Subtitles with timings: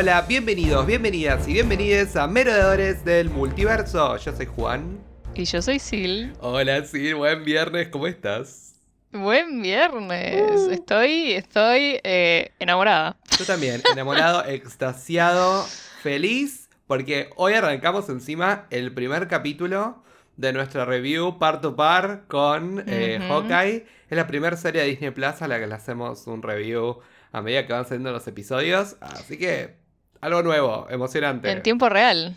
[0.00, 4.16] Hola, bienvenidos, bienvenidas y bienvenides a Merodeadores del Multiverso.
[4.16, 4.98] Yo soy Juan.
[5.34, 6.32] Y yo soy Sil.
[6.40, 8.76] Hola Sil, buen viernes, ¿cómo estás?
[9.12, 10.58] Buen viernes.
[10.58, 10.70] Uh.
[10.70, 13.18] Estoy, estoy eh, enamorada.
[13.38, 15.66] Yo también, enamorado, extasiado,
[16.02, 20.02] feliz, porque hoy arrancamos encima el primer capítulo
[20.38, 23.84] de nuestra review par to par con eh, Hawkeye.
[24.08, 27.00] Es la primera serie de Disney Plus a la que le hacemos un review
[27.32, 28.96] a medida que van saliendo los episodios.
[29.02, 29.79] Así que
[30.20, 31.50] algo nuevo, emocionante.
[31.50, 32.36] En tiempo real.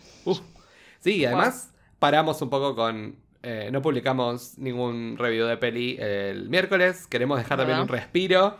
[1.00, 3.16] Sí, además paramos un poco con...
[3.42, 7.06] Eh, no publicamos ningún review de peli el miércoles.
[7.06, 8.56] Queremos dejar también un respiro.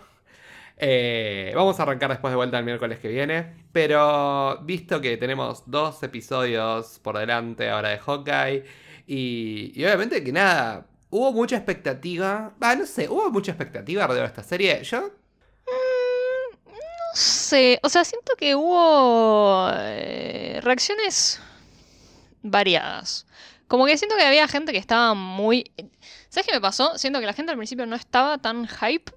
[0.77, 3.65] Eh, vamos a arrancar después de vuelta el miércoles que viene.
[3.73, 8.65] Pero visto que tenemos dos episodios por delante ahora de Hawkeye.
[9.07, 12.53] Y, y obviamente que nada, hubo mucha expectativa.
[12.61, 14.83] Ah, no sé, hubo mucha expectativa alrededor de esta serie.
[14.85, 15.11] Yo
[17.15, 21.41] sé, o sea, siento que hubo eh, reacciones
[22.43, 23.27] variadas.
[23.69, 25.73] Como que siento que había gente que estaba muy...
[26.29, 26.99] ¿Sabes qué me pasó?
[26.99, 29.13] Siento que la gente al principio no estaba tan hype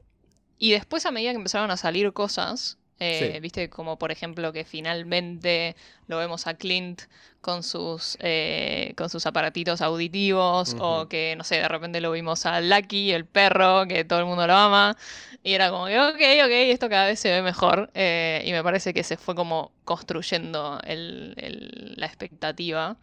[0.57, 4.65] y después a medida que empezaron a salir cosas, eh, Viste, como por ejemplo que
[4.65, 5.75] finalmente
[6.07, 7.03] lo vemos a Clint
[7.41, 12.45] con sus, eh, con sus aparatitos auditivos, o que, no sé, de repente lo vimos
[12.45, 14.97] a Lucky, el perro, que todo el mundo lo ama,
[15.43, 18.63] y era como que, ok, ok, esto cada vez se ve mejor, eh, y me
[18.63, 22.97] parece que se fue como construyendo la expectativa.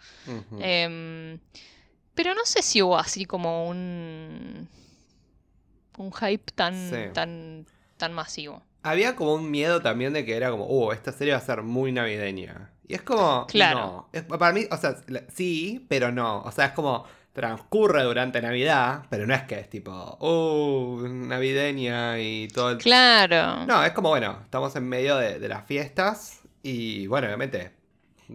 [0.61, 1.39] Em,
[2.15, 4.69] pero no sé si hubo así como un,
[5.97, 10.67] un hype tan, tan, tan masivo había como un miedo también de que era como,
[10.67, 12.71] uh, esta serie va a ser muy navideña.
[12.87, 14.09] Y es como, claro.
[14.13, 14.39] no.
[14.39, 14.97] para mí, o sea,
[15.35, 16.43] sí, pero no.
[16.43, 22.21] O sea, es como, transcurre durante Navidad, pero no es que es tipo, uh, navideña
[22.21, 22.79] y todo el...
[22.79, 23.67] Claro.
[23.67, 27.73] No, es como, bueno, estamos en medio de, de las fiestas y, bueno, obviamente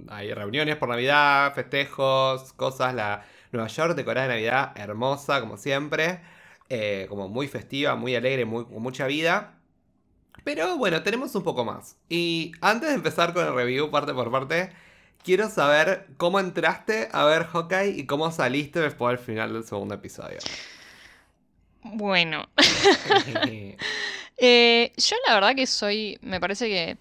[0.10, 2.94] hay reuniones por Navidad, festejos, cosas.
[2.94, 6.22] La Nueva York decorada de Navidad, hermosa, como siempre.
[6.70, 9.59] Eh, como muy festiva, muy alegre, muy, con mucha vida.
[10.44, 11.98] Pero bueno, tenemos un poco más.
[12.10, 14.72] Y antes de empezar con el review parte por parte,
[15.24, 19.96] quiero saber cómo entraste a ver Hawkeye y cómo saliste después del final del segundo
[19.96, 20.40] episodio.
[21.84, 22.50] Bueno.
[24.42, 26.98] Eh, yo la verdad que soy, me parece que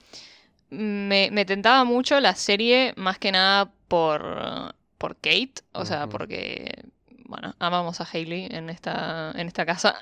[0.70, 6.82] me, tentaba mucho la serie más que nada por, por Kate, o sea, porque,
[7.26, 9.96] bueno, amamos a Hailey en esta, en esta casa.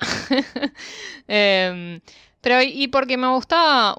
[1.27, 2.01] eh,
[2.47, 3.93] pero y porque me gustaba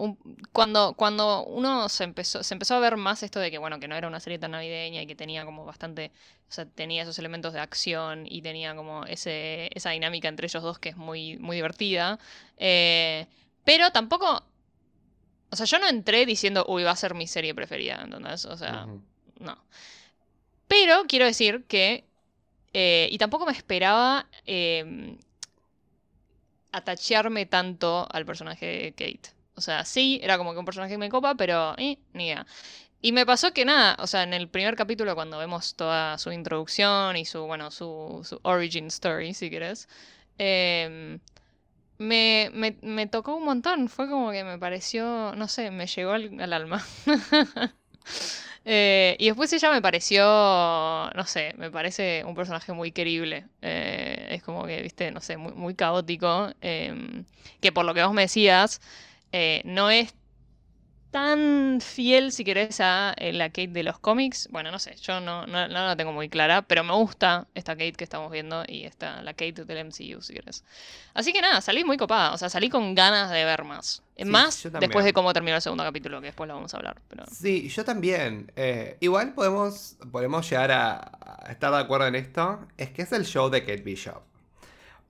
[0.53, 3.89] cuando, cuando uno se empezó, se empezó a ver más esto de que bueno, que
[3.89, 6.13] no era una serie tan navideña y que tenía como bastante,
[6.49, 10.63] o sea, tenía esos elementos de acción y tenía como ese, esa dinámica entre ellos
[10.63, 12.19] dos que es muy, muy divertida.
[12.57, 13.27] Eh,
[13.65, 14.43] pero tampoco.
[15.51, 18.47] O sea, yo no entré diciendo, uy, va a ser mi serie preferida, ¿entendés?
[18.47, 18.87] O sea,
[19.41, 19.59] no.
[20.69, 22.07] Pero quiero decir que.
[22.73, 25.19] Eh, y tampoco me esperaba eh,
[26.73, 29.35] atachearme tanto al personaje de Kate.
[29.55, 32.47] O sea, sí, era como que un personaje que me copa, pero eh, ni idea.
[33.01, 36.33] Y me pasó que nada, o sea, en el primer capítulo cuando vemos toda su
[36.33, 39.89] introducción y su, bueno, su, origin story, si querés,
[40.39, 41.21] em,
[41.99, 43.89] me, me, me, tocó un montón.
[43.89, 46.85] Fue como que me pareció, no sé, me llegó al, al alma.
[48.71, 50.23] Eh, y después ella me pareció,
[51.15, 53.47] no sé, me parece un personaje muy querible.
[53.63, 56.51] Eh, es como que, viste, no sé, muy, muy caótico.
[56.61, 57.25] Em,
[57.63, 58.83] que por lo que vos me decías,
[59.33, 60.15] eh, no es
[61.11, 64.49] tan fiel, si querés, a eh, la Kate de los cómics.
[64.51, 67.93] Bueno, no sé, yo no, no, la tengo muy clara, pero me gusta esta Kate
[67.93, 70.65] que estamos viendo y esta, la Kate del MCU, si querés.
[71.15, 74.03] Así que nada, salí muy copada, o sea, salí con ganas de ver más.
[74.27, 77.01] más después de cómo terminó el segundo capítulo, que después lo vamos a hablar.
[77.09, 77.25] Pero...
[77.31, 78.53] Sí, yo también.
[78.57, 82.61] Eh, igual podemos, podemos llegar a, estar de acuerdo en esto.
[82.77, 84.23] Es que es el show de Kate Bishop.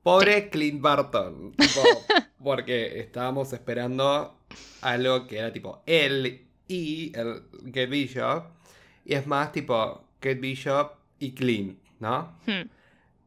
[0.03, 1.55] Pobre Clint Barton.
[2.43, 4.38] porque estábamos esperando
[4.81, 8.45] algo que era tipo él y el Kate Bishop.
[9.05, 12.37] Y es más tipo Kate Bishop y Clint, ¿no?
[12.47, 12.69] Hmm.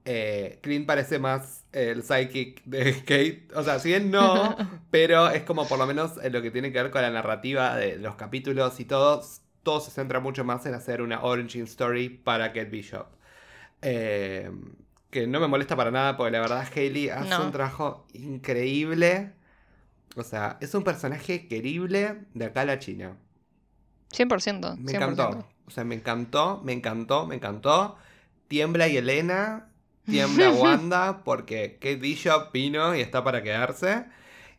[0.05, 3.47] Eh, Clint parece más el psychic de Kate.
[3.55, 4.55] O sea, si bien no,
[4.91, 7.75] pero es como por lo menos en lo que tiene que ver con la narrativa
[7.75, 9.23] de los capítulos y todo,
[9.63, 13.07] todo se centra mucho más en hacer una origin story para Kate Bishop.
[13.81, 14.51] Eh,
[15.09, 19.33] que no me molesta para nada porque la verdad Hailey hace un trabajo increíble
[20.15, 23.17] o sea, es un personaje querible de acá a la China.
[24.11, 24.77] 100%.
[24.77, 25.45] Me encantó.
[25.65, 27.97] O sea, me encantó, me encantó, me encantó.
[28.47, 29.69] Tiembla y Elena,
[30.05, 34.05] tiembla Wanda, porque Kate Bishop vino y está para quedarse.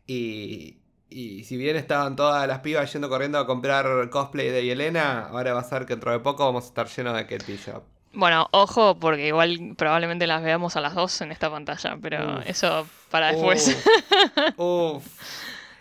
[0.07, 0.79] Y,
[1.11, 5.53] y si bien estaban todas las pibas yendo corriendo a comprar cosplay de Yelena, ahora
[5.53, 7.85] va a ser que dentro de poco vamos a estar llenos de Kate Bishop.
[8.15, 12.47] Bueno, ojo, porque igual probablemente las veamos a las dos en esta pantalla, pero Uf.
[12.47, 13.77] eso para después.
[14.57, 15.05] Uf.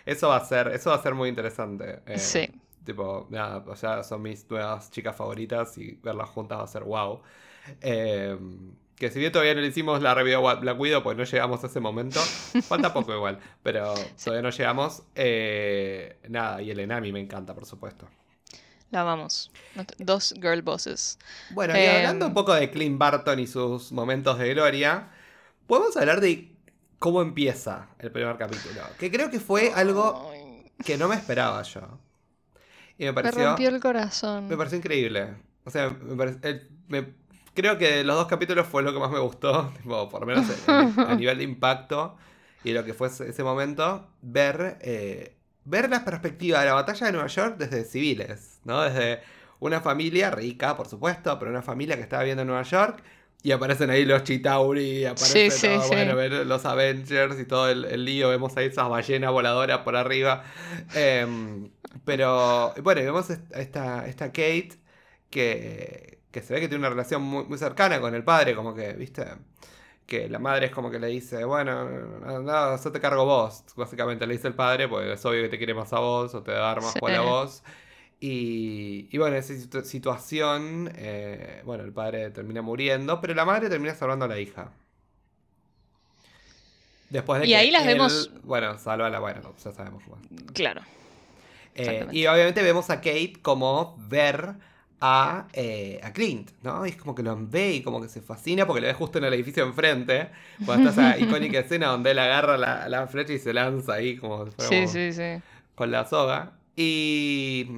[0.04, 2.00] Eso va a ser, eso va a ser muy interesante.
[2.06, 2.50] Eh, Sí.
[2.84, 6.82] Tipo, nada, o sea, son mis nuevas chicas favoritas y verlas juntas va a ser
[6.82, 7.22] wow.
[7.80, 8.36] Eh,
[8.96, 11.62] que si bien todavía no le hicimos la review a Black Widow, pues no llegamos
[11.62, 12.18] a ese momento.
[12.62, 15.02] Falta poco igual, pero todavía no llegamos.
[15.14, 18.08] Eh, nada, y el Enami me encanta, por supuesto.
[18.92, 19.50] La amamos.
[19.98, 21.18] Dos girl bosses.
[21.50, 21.96] Bueno, y Em.
[21.96, 25.08] hablando un poco de Clint Barton y sus momentos de gloria,
[25.66, 26.54] podemos hablar de
[26.98, 28.82] cómo empieza el primer capítulo.
[29.00, 30.30] Que creo que fue algo
[30.84, 31.80] que no me esperaba yo.
[32.98, 34.46] Y me me pareció, rompió el corazón.
[34.46, 35.34] me pareció increíble.
[35.64, 37.14] O sea, me pare- el- me-
[37.54, 40.26] creo que de los dos capítulos fue lo que más me gustó, tipo, por lo
[40.26, 42.16] menos en- a nivel de impacto
[42.62, 47.06] y lo que fue ese, ese momento, ver, eh, ver la perspectiva de la batalla
[47.06, 48.82] de Nueva York desde civiles, ¿no?
[48.82, 49.20] Desde
[49.60, 53.02] una familia rica, por supuesto, pero una familia que estaba viviendo en Nueva York.
[53.44, 55.94] Y aparecen ahí los Chitauri, aparecen Sí, sí, todo, sí.
[55.94, 58.28] bueno, ver los Avengers y todo el, el lío.
[58.28, 60.44] Vemos ahí esas ballenas voladoras por arriba.
[60.92, 61.70] Em,
[62.04, 64.70] pero bueno, vemos est- esta, esta Kate
[65.30, 68.74] que, que se ve que tiene una relación muy, muy cercana con el padre, como
[68.74, 69.24] que, ¿viste?
[70.06, 74.26] Que la madre es como que le dice, bueno, no, yo te cargo vos, básicamente
[74.26, 76.52] le dice el padre, porque es obvio que te quiere más a vos o te
[76.52, 76.98] da más Sí.
[77.00, 77.62] por a vos.
[78.20, 83.68] Y, y bueno, esa situ- situación, eh, bueno, el padre termina muriendo, pero la madre
[83.68, 84.70] termina salvando a la hija.
[87.10, 90.02] Después de Y que ahí las él, vemos- Bueno, salva a la, bueno, ya sabemos.
[90.06, 90.24] bueno.
[90.54, 90.82] Claro.
[91.74, 94.54] Eh, y obviamente vemos a Kate como ver
[95.04, 96.86] a, eh, a Clint, ¿no?
[96.86, 99.18] Y es como que lo ve y como que se fascina porque lo ve justo
[99.18, 100.30] en el edificio enfrente.
[100.64, 104.16] Cuando está esa icónica escena donde él agarra la, la flecha y se lanza ahí
[104.16, 105.42] como, si Sí, sí, sí.
[105.74, 106.60] con la soga.
[106.76, 107.68] Y,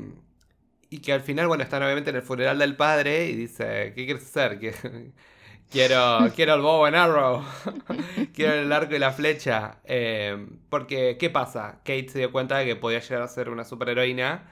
[0.91, 4.05] y que al final, bueno, están obviamente en el funeral del padre y dice, ¿qué
[4.05, 4.59] quieres hacer?
[5.71, 7.45] Quiero, quiero el bow and arrow.
[8.35, 9.81] quiero el arco y la flecha.
[9.85, 11.79] Eh, porque, ¿qué pasa?
[11.79, 14.45] Kate se dio cuenta de que podía llegar a ser una superheroína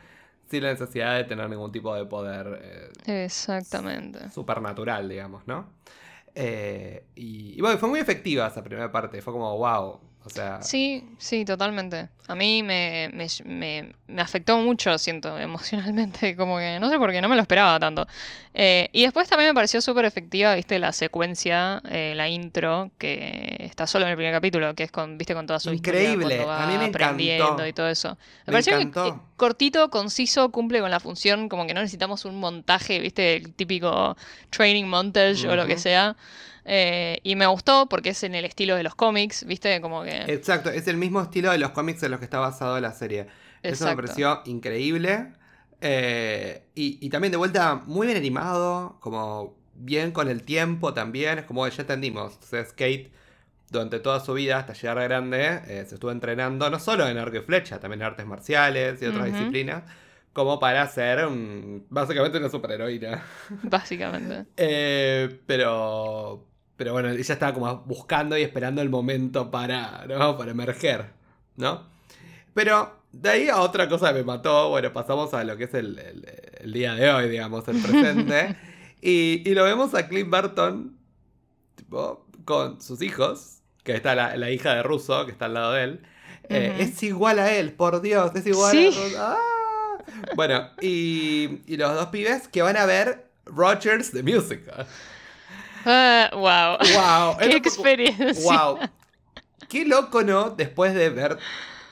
[0.52, 4.31] sin la necesidad de tener ningún tipo de poder eh, Exactamente.
[4.31, 5.66] supernatural, digamos, ¿no?
[6.34, 9.22] Eh, y, y bueno, fue muy efectiva esa primera parte.
[9.22, 9.99] Fue como, wow.
[10.25, 12.09] O sea, Sí, sí, totalmente.
[12.29, 17.11] A mí me, me, me- me afectó mucho, siento, emocionalmente, como que no sé por
[17.11, 18.07] qué, no me lo esperaba tanto.
[18.55, 23.57] Eh, y después también me pareció súper efectiva, viste, la secuencia, eh, la intro, que
[23.61, 26.37] está solo en el primer capítulo, que es con, viste, con toda su historia, Increíble,
[26.37, 28.17] cuando a mí va me aprendiendo y todo eso.
[28.47, 29.09] Me, pareció que, encantó.
[29.09, 33.55] eh, cortito, conciso, cumple con la función, como que no necesitamos un montaje, viste, el
[33.55, 34.17] típico
[34.51, 36.17] training montage o lo que sea.
[36.64, 40.23] Eh, y me gustó porque es en el estilo de los cómics, viste, como que...
[40.29, 43.26] Exacto, es el mismo estilo de los cómics en los que está basado la serie.
[43.62, 45.32] Eso me pareció increíble.
[45.81, 51.38] Eh, y, y también de vuelta muy bien animado, como bien con el tiempo también.
[51.41, 52.35] Es como ya entendimos.
[52.35, 53.11] Entonces Kate
[53.70, 57.17] durante toda su vida hasta llegar a grande eh, se estuvo entrenando no solo en
[57.19, 59.82] arco y flecha, también en artes marciales y otras disciplinas.
[60.32, 63.23] Como para ser un- básicamente una superheroína.
[63.64, 64.47] Básicamente.
[64.57, 70.37] Eh, pero, pero bueno, ella estaba como buscando y esperando el momento para, ¿no?
[70.37, 71.11] para emerger,
[71.57, 71.83] ¿no?
[72.55, 75.75] Pero de ahí a otra cosa que me mató, bueno, pasamos a lo que es
[75.75, 76.26] el, el-
[76.61, 78.57] el día de hoy, digamos, el presente.
[79.02, 80.97] y, y lo vemos a Clint Barton,
[81.76, 85.73] tipo, con sus hijos, que está la, la hija de Russo, que está al lado
[85.73, 86.02] de él.
[86.49, 86.76] Eh.
[86.81, 88.87] Es igual a él, por Dios, es igual Sí.
[88.87, 89.17] a Russo.
[89.19, 89.38] ¡Ah!
[90.35, 94.87] Bueno, y, y los dos pibes que van a ver Rogers the Musical.
[95.85, 96.79] Ah, wow.
[96.95, 97.39] ¡Wow!
[97.51, 98.43] Qué experiencia.
[98.43, 98.79] ¡Wow!
[99.69, 100.51] Qué loco, ¿no?
[100.51, 101.39] Después de ver.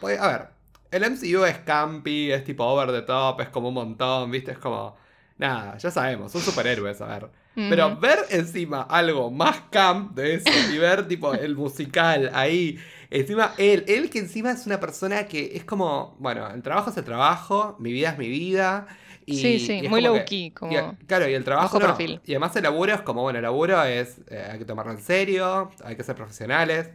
[0.01, 0.49] Pues, a ver,
[0.91, 4.53] el MCU es campy, es tipo over the top, es como un montón, ¿viste?
[4.53, 4.97] Es como.
[5.39, 7.31] Nada, ya sabemos, son superhéroes, a ver.
[7.55, 12.79] Pero ver encima algo más camp de eso y ver tipo el musical ahí,
[13.11, 16.97] encima él, él que encima es una persona que es como, bueno, el trabajo es
[16.97, 18.87] el trabajo, mi vida es mi vida.
[19.27, 21.81] Y, Sí, sí, y muy low que- key, como y claro, y el trabajo bajo
[21.81, 21.87] no.
[21.97, 22.21] perfil.
[22.27, 25.00] Y además el laburo es como, bueno, el laburo es, eh, hay que tomarlo en
[25.00, 26.91] serio, hay que ser profesionales.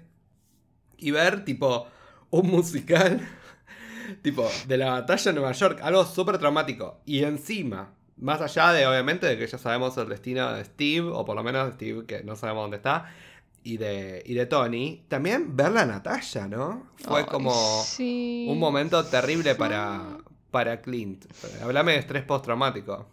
[0.98, 1.88] Y ver tipo
[2.32, 3.20] un musical,
[4.22, 7.00] tipo de la batalla de Nueva York, algo súper traumático.
[7.05, 11.25] Y encima, más allá de obviamente de que ya sabemos el destino de Steve, o
[11.25, 13.05] por lo menos de Steve que no sabemos dónde está,
[13.63, 16.88] y de, y de Tony, también ver la Natalia, ¿no?
[16.98, 17.51] Fue como
[17.84, 18.46] sí.
[18.50, 20.17] un momento terrible para,
[20.55, 21.25] para Clint.
[21.62, 23.05] Hablame de estrés postraumático.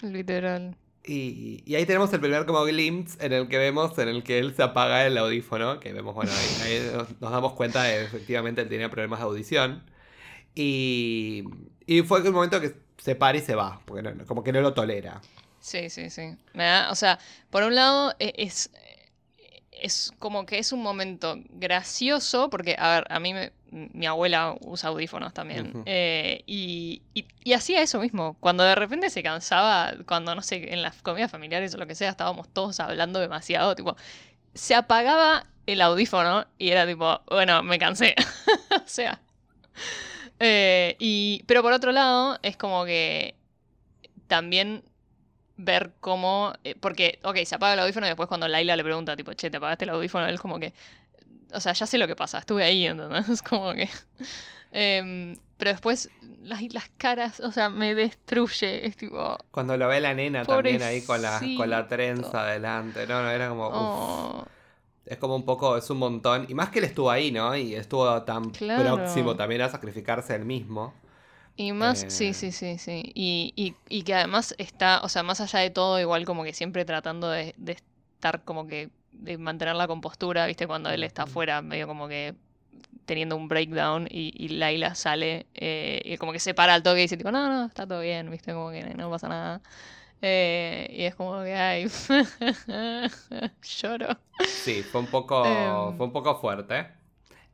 [0.00, 0.76] Literal.
[1.04, 4.38] Y, y ahí tenemos el primer como glimpse en el que vemos en el que
[4.38, 7.94] él se apaga el audífono, que vemos, bueno, ahí, ahí nos, nos damos cuenta de
[7.94, 9.82] que efectivamente él tenía problemas de audición.
[10.54, 11.42] Y,
[11.84, 14.60] y fue el momento que se para y se va, porque no- como que no
[14.60, 15.20] lo tolera.
[15.60, 16.36] Sí, sí, sí.
[16.54, 17.18] Me da, o sea,
[17.50, 18.70] por un lado e- es,
[19.72, 24.56] es como que es un momento gracioso, porque, a ver, a mí me- mi abuela
[24.60, 28.36] usa audífonos también, eh, y, y- y hacía eso mismo.
[28.40, 31.94] Cuando de repente se cansaba, cuando, no sé, en las comidas familiares o lo que
[31.94, 33.96] sea, estábamos todos hablando demasiado, tipo,
[34.54, 38.14] se apagaba el audífono y era tipo, bueno, me cansé.
[38.74, 39.20] o sea.
[40.40, 43.34] eh, y, pero por otro lado, es como que
[44.26, 44.82] también
[45.56, 46.52] ver cómo.
[46.64, 49.50] eh, porque, ok, se apaga el audífono y después cuando Laila le pregunta, tipo, che,
[49.50, 50.26] ¿te apagaste el audífono?
[50.26, 50.72] Él como que.
[51.52, 53.28] O sea, ya sé lo que pasa, estuve ahí, ¿entendés?
[53.28, 53.88] Es como que.
[54.72, 56.10] em, pero después,
[56.42, 58.86] las, las caras, o sea, me destruye.
[58.86, 59.36] Es tipo.
[59.50, 63.06] Cuando lo ve la nena también ahí con la, con la trenza adelante.
[63.06, 63.66] No, no, era como.
[63.68, 63.74] uf.
[63.74, 64.46] Oh,
[65.06, 66.46] Es como un poco, es un montón.
[66.48, 67.56] Y más que él estuvo ahí, ¿no?
[67.56, 68.82] Y estuvo tan Claro.
[68.82, 70.94] próximo también a sacrificarse él mismo.
[71.56, 72.10] Y más, Eh.
[72.10, 73.02] sí, sí, sí, sí.
[73.14, 76.52] Y, y, y que además está, o sea, más allá de todo, igual como que
[76.52, 80.66] siempre tratando de, de estar como que, de mantener la compostura, ¿viste?
[80.66, 82.34] Cuando él está afuera, medio como que
[83.06, 87.00] teniendo un breakdown y, y Laila sale eh, y como que se para al toque
[87.00, 88.52] y dice, tipo, no, no, está todo bien, ¿viste?
[88.52, 89.60] Como que no pasa nada.
[90.20, 91.86] Eh, y es como que, ay,
[93.80, 94.18] lloro.
[94.44, 95.96] Sí, fue un poco, Em.
[95.96, 96.97] fue un poco fuerte.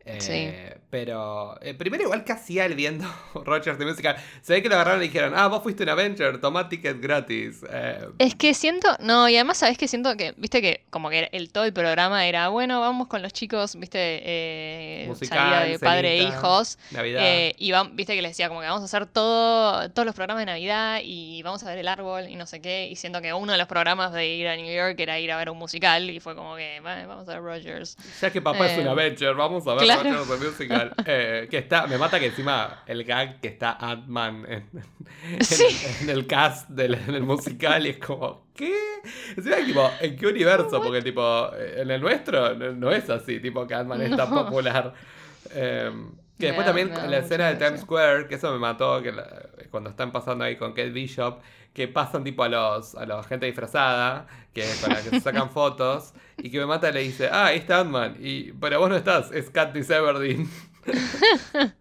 [0.06, 0.52] Eh, Sí.
[0.90, 4.16] Pero eh, primero igual que hacía él viendo Rogers de Musical.
[4.42, 7.64] Se ve que lo agarraron y dijeron, ah, vos fuiste un Avenger, toma ticket gratis.
[7.68, 11.28] Eh, Es que siento, no, y además sabes que siento que, viste que como que
[11.32, 15.78] el, todo el programa era, bueno, vamos con los chicos, viste, eh, Musical, salida de
[15.80, 17.20] padre e hijos, Navidad.
[17.25, 20.42] eh, y viste que les decía como que vamos a hacer todo, todos los programas
[20.42, 23.32] de Navidad y vamos a ver el árbol y no sé qué, y siento que
[23.32, 26.08] uno de los programas de ir a New York era ir a ver un musical
[26.08, 27.96] y fue como que, "Bueno, vamos a ver Rogers.
[28.20, 29.93] Ya que papá es un eh, Avenger, vamos a ver claro.
[30.02, 30.92] Musical.
[31.06, 34.68] Eh, que está, me mata que encima el gag que está Ant-Man en,
[35.32, 35.64] en- Sí.
[36.02, 38.74] en el cast del, musical y es como, ¿qué?
[39.36, 40.82] Encima, tipo, ¿en qué universo?
[40.82, 44.92] Porque, tipo, en el nuestro no, no es así, tipo, que Ant-Man es tan popular.
[45.52, 45.90] Eh,
[46.38, 47.56] que después da- también la escena de.
[47.64, 51.40] Times Square, que eso me mató, que la- cuando están pasando ahí con Kate Bishop,
[51.74, 55.50] que pasan tipo a los a la gente disfrazada, que con la que se sacan
[55.52, 58.88] fotos, y que me mata y le dice, ah, ahí está Ant-Man, y pero vos
[58.90, 60.48] no estás, es Katniss Everdeen.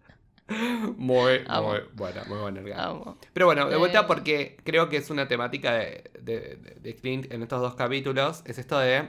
[0.98, 1.68] muy, Amo.
[1.70, 2.84] muy buena, muy buena.
[2.84, 3.18] Amo.
[3.32, 4.04] Pero bueno, de vuelta Eh.
[4.06, 8.42] porque creo que es una temática de, de- de- de Clint en estos dos capítulos,
[8.46, 9.08] es esto de,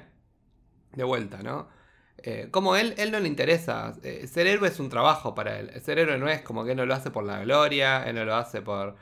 [0.93, 1.67] de vuelta, ¿no?
[2.23, 5.71] Eh, como él, él no le interesa, eh, ser héroe es un trabajo para él,
[5.83, 8.25] ser héroe no es como que él no lo hace por la gloria, él no
[8.25, 8.95] lo hace por,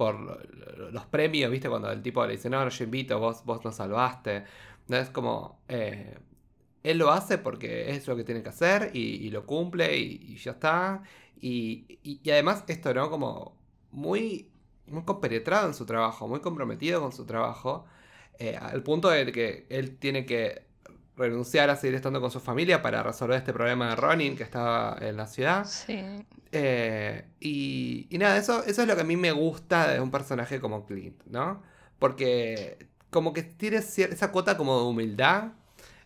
[0.00, 1.68] por lo- los premios, ¿viste?
[1.68, 4.44] Cuando el tipo le dice, no, no, yo invito, vos, vos nos salvaste,
[4.88, 5.60] no es como...
[5.68, 6.18] eh,
[6.82, 10.52] él lo hace porque es lo que tiene que hacer y, lo cumple y, ya
[10.52, 11.02] está.
[11.40, 13.10] Y, y- y además esto, ¿no?
[13.10, 13.56] Como
[13.92, 14.50] muy,
[14.86, 17.84] muy compenetrado en su trabajo, muy comprometido con su trabajo,
[18.38, 20.66] eh, al punto de que él tiene que
[21.16, 24.96] renunciar a seguir estando con su familia para resolver este problema de Ronin que estaba
[25.00, 25.66] en la ciudad.
[25.66, 26.00] Sí.
[26.52, 30.10] Eh, y, y nada, eso, eso es lo que a mí me gusta de un
[30.10, 31.62] personaje como Clint, ¿no?
[31.98, 35.52] Porque como que tiene esa cuota como de humildad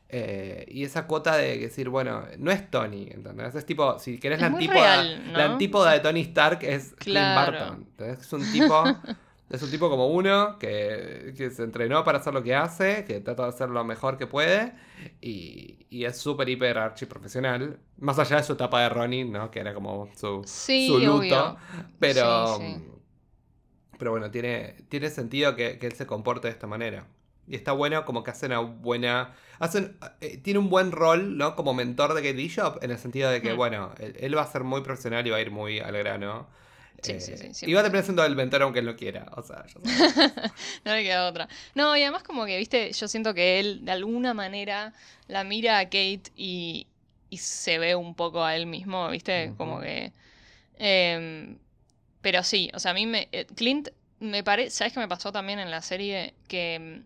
[0.08, 3.54] eh, y esa cuota de decir, bueno, no es Tony, ¿entendés?
[3.54, 5.38] Es tipo, si querés la Es antípoda, real, ¿no?
[5.38, 6.98] la antípoda de Tony Stark es Claro.
[6.98, 7.86] Clint Barton.
[7.90, 8.20] ¿entendés?
[8.20, 8.84] Es un tipo...
[9.54, 13.20] Es un tipo como uno que, que se entrenó para hacer lo que hace, que
[13.20, 14.75] trata de hacer lo mejor que puede
[15.20, 17.80] y, y es súper, hiper, archi profesional.
[17.99, 19.50] Más allá de su etapa de Ronin, ¿no?
[19.50, 21.18] Que era como su, Sí, su luto.
[21.18, 21.56] obvio.
[21.99, 22.84] Pero, Sí, sí.
[23.99, 27.06] pero bueno, tiene, tiene sentido que, que él se comporte de esta manera.
[27.46, 29.34] Y está bueno como que hace una buena...
[29.58, 31.54] Hacen, eh, tiene un buen rol, ¿no?
[31.56, 33.56] Como mentor de Kate Bishop, en el sentido de que, Mm.
[33.56, 36.49] bueno, él, él va a ser muy profesional y va a ir muy al grano.
[37.02, 37.70] Sí, sí, sí, Eh, siempre.
[37.70, 39.26] y va a terminar siendo el mentor aunque él no quiera.
[39.36, 39.74] O sea, sabes.
[40.84, 41.48] No le queda otra.
[41.74, 44.92] No, y además como que, viste, yo siento que él de alguna manera
[45.28, 46.86] la mira a Kate y,
[47.30, 50.12] y se ve un poco a él mismo, viste, como que...
[50.78, 51.58] em,
[52.22, 53.28] pero sí, o sea, a mí me...
[53.32, 53.88] eh, Clint
[54.20, 54.70] me parece...
[54.70, 56.34] ¿Sabes qué me pasó también en la serie?
[56.48, 57.04] Que em,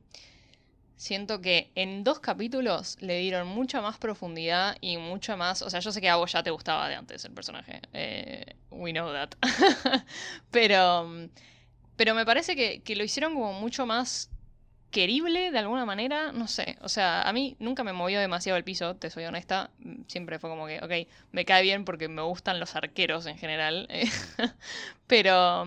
[0.99, 5.63] siento que en dos capítulos le dieron mucha más profundidad y mucha más...
[5.63, 7.81] O sea, yo sé que a vos ya te gustaba de antes el personaje.
[7.95, 9.31] eh, we know that.
[10.51, 11.09] pero...
[11.97, 14.31] pero me parece que, que lo hicieron como mucho más
[14.91, 16.77] querible de alguna manera, no sé.
[16.81, 19.71] O sea, a mí nunca me movió demasiado el piso, te soy honesta.
[20.07, 23.89] Siempre fue como que, ok, me cae bien porque me gustan los arqueros en general.
[25.07, 25.67] pero,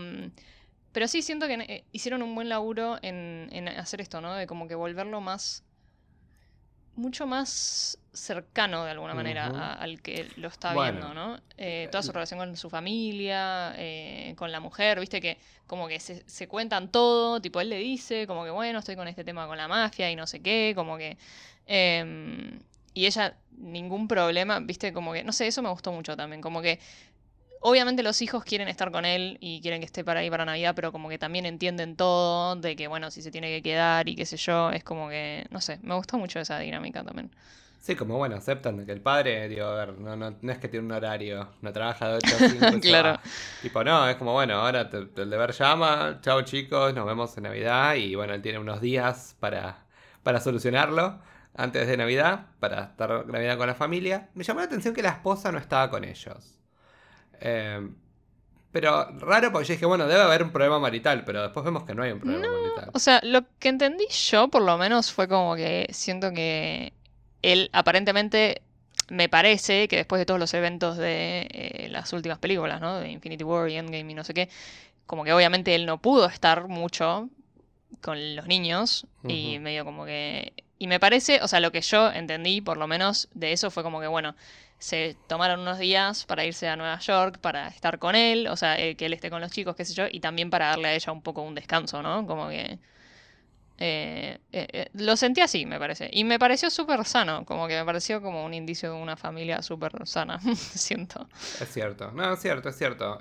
[0.91, 4.33] pero sí siento que eh, hicieron un buen laburo en, en hacer esto, ¿no?
[4.35, 5.63] De como que volverlo más
[6.95, 10.99] mucho más cercano de alguna manera a- al que lo está Bueno.
[10.99, 11.39] viendo, ¿no?
[11.57, 15.99] Eh, toda su relación con su familia, eh, con la mujer, viste que como que
[16.01, 19.47] se, se cuentan todo, tipo él le dice, como que bueno, estoy con este tema
[19.47, 21.17] con la mafia y no sé qué, como que...
[21.65, 22.59] em,
[22.93, 26.61] y ella, ningún problema, viste, como que, no sé, eso me gustó mucho también, como
[26.61, 26.77] que
[27.61, 30.73] obviamente los hijos quieren estar con él y quieren que esté para ahí para Navidad,
[30.75, 34.15] pero como que también entienden todo, de que bueno, si se tiene que quedar y
[34.15, 37.31] qué sé yo, es como que, no sé, me gustó mucho esa dinámica también.
[37.79, 40.67] Sí, como bueno, aceptan que el padre, digo, a ver, no, no, no es que
[40.67, 42.75] tiene un horario, no trabaja de 8 a 5.
[42.77, 43.19] y se Claro.
[43.59, 47.43] Tipo, no, es como, bueno, ahora te- el deber llama, chao chicos, nos vemos en
[47.43, 49.85] Navidad y bueno, él tiene unos días para,
[50.23, 51.19] para solucionarlo
[51.55, 54.29] antes de Navidad, para estar Navidad con la familia.
[54.35, 56.57] Me llamó la atención que la esposa no estaba con ellos.
[57.41, 57.89] Eh,
[58.71, 61.93] pero raro porque yo dije, bueno, debe haber un problema marital, pero después vemos que
[61.93, 62.91] no hay un problema marital.
[62.93, 66.93] O sea, lo que entendí yo, por lo menos, fue como que siento que
[67.41, 68.61] él aparentemente
[69.09, 72.97] me parece que después de todos los eventos de eh, las últimas películas, ¿no?
[72.97, 74.47] De Infinity War y Endgame y no sé qué,
[75.05, 77.27] como que obviamente él no pudo estar mucho
[78.01, 80.53] con los niños y medio como que...
[80.81, 83.83] Y me parece, o sea, lo que yo entendí por lo menos de eso fue
[83.83, 84.35] como que, bueno,
[84.79, 88.79] se tomaron unos días para irse a Nueva York, para estar con él, o sea,
[88.79, 90.95] eh, que él esté con los chicos, qué sé yo, y también para darle a
[90.95, 92.25] ella un poco un descanso, ¿no?
[92.27, 92.79] Como que...
[93.77, 96.09] eh, eh, eh, lo sentí así, me parece.
[96.13, 99.61] Y me pareció súper sano, como que me pareció como un indicio de una familia
[99.63, 100.39] súper sana,
[100.75, 101.27] siento.
[101.59, 103.19] Es cierto, no, es cierto, es cierto.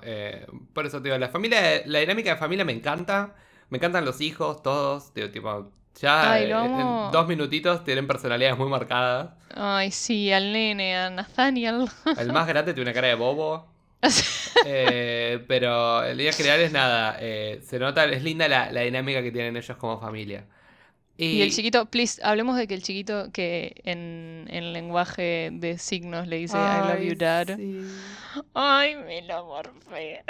[0.73, 3.35] Por eso, digo, la familia, la dinámica de familia me encanta.
[3.69, 5.13] Me encantan los hijos, todos.
[5.13, 9.31] Digo, tipo, ya Ay, eh, en, dos minutitos tienen personalidades muy marcadas.
[9.53, 11.87] Ay, sí, al nene, a Nathaniel.
[12.15, 13.67] El más grande tiene una cara de bobo.
[14.63, 17.17] Eh, pero en líneas generales, nada.
[17.19, 20.45] eh, se nota, es linda la, la dinámica que tienen ellos como familia.
[21.17, 26.27] Y el chiquito, please, hablemos de que el chiquito que en, en lenguaje de signos
[26.27, 27.47] le dice I love you, dad.
[27.57, 27.85] sí.
[28.53, 30.23] Ay, me lo morfé.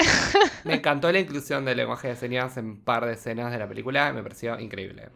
[0.64, 3.68] Me encantó la inclusión del lenguaje de señas en un par de escenas de la
[3.68, 4.12] película.
[4.14, 5.10] Me pareció increíble.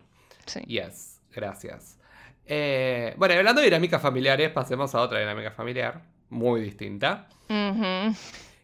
[0.46, 0.62] Sí.
[0.62, 1.98] Yes, gracias.
[2.46, 7.28] Eh, bueno, hablando de dinámicas familiares, pasemos a otra dinámica familiar, muy distinta.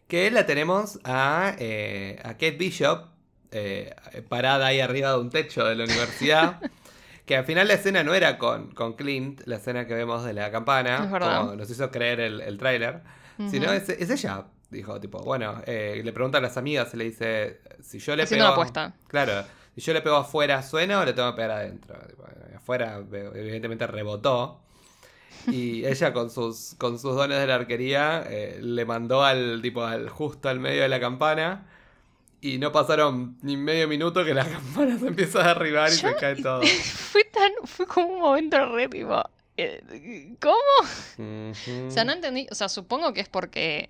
[0.08, 3.08] Que la tenemos a, eh, a Kate Bishop,
[3.50, 3.94] eh,
[4.28, 6.60] parada ahí arriba de un techo de la universidad.
[7.26, 10.32] que al final la escena no era con, con Clint, la escena que vemos de
[10.32, 13.02] la campana, como nos hizo creer el, el tráiler,
[13.48, 14.44] sino es ella.
[14.72, 18.22] Dijo, tipo, bueno, eh, le pregunta a las amigas y le dice, si yo le
[18.22, 18.54] Haciendo pego...
[18.54, 18.94] una apuesta.
[19.06, 21.96] Claro, si yo le pego afuera, ¿suena o le tengo que pegar adentro?
[22.56, 23.02] Afuera,
[23.34, 24.60] evidentemente, rebotó.
[25.48, 29.82] Y ella con sus, con sus dones de la arquería eh, le mandó al tipo
[29.84, 31.66] al justo al medio de la campana.
[32.40, 36.08] Y no pasaron ni medio minuto que la campana se empieza a derribar y Yo-
[36.10, 36.62] se cae todo.
[37.12, 39.22] Fue tan, fue como un momento re tipo.
[39.56, 40.54] eh, ¿Cómo?
[41.18, 41.86] Ujú.
[41.86, 42.46] O sea, no entendí.
[42.50, 43.88] O sea, supongo que es porque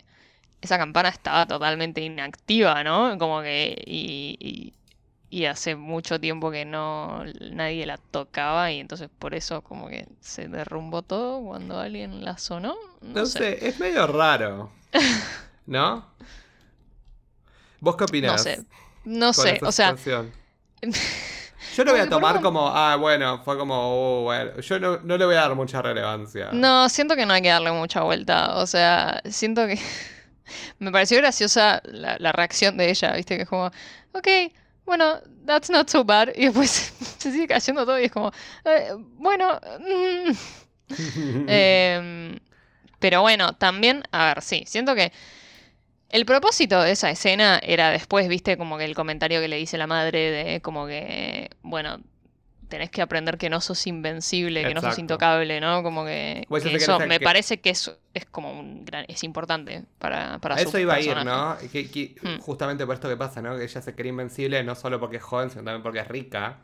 [0.60, 3.16] esa campana estaba totalmente inactiva, ¿no?
[3.18, 3.82] Como que.
[3.86, 4.72] Y, y,
[5.32, 10.06] y hace mucho tiempo que no nadie la tocaba y entonces por eso como que
[10.20, 12.76] se derrumbó todo cuando alguien la sonó.
[13.00, 13.38] No, No sé.
[13.58, 14.70] sé, es medio raro.
[15.66, 16.06] ¿No?
[17.80, 18.44] ¿Vos qué opinás?
[18.44, 18.64] No sé.
[19.04, 19.58] No sé.
[19.62, 19.96] O sea?
[21.76, 24.60] Yo lo voy a tomar como, ah, bueno, fue como, uh, bueno.
[24.60, 26.50] Yo no, no le voy a dar mucha relevancia.
[26.52, 28.56] no, siento que no hay que darle mucha vuelta.
[28.56, 29.78] O sea, siento que.
[30.78, 33.36] Me pareció graciosa la, la reacción de ella, ¿viste?
[33.36, 33.70] Que es como,
[34.12, 34.28] ok,
[34.84, 36.28] bueno, that's not so bad.
[36.36, 36.70] Y después
[37.18, 38.32] se sigue cayendo todo y es como,
[38.64, 39.60] "Eh, bueno.
[39.80, 40.32] mm".
[41.48, 42.38] Em,
[42.98, 45.12] pero bueno, también, a ver, sí, siento que
[46.10, 49.78] el propósito de esa escena era después, viste, como que el comentario que le dice
[49.78, 52.00] la madre de como que, bueno,
[52.72, 55.82] tenés que aprender que no sos invencible, que no sos intocable, ¿no?
[55.82, 59.84] Como que, te eso me que- parece que es, es como un gran, es importante
[59.98, 61.14] para, para A su eso iba a ir.
[61.24, 61.56] ¿no?
[61.70, 62.38] Que- que- Hmm.
[62.40, 63.56] Justamente por esto que pasa, ¿no?
[63.58, 66.58] Que ella se cree invencible no solo porque es joven, sino también porque es rica.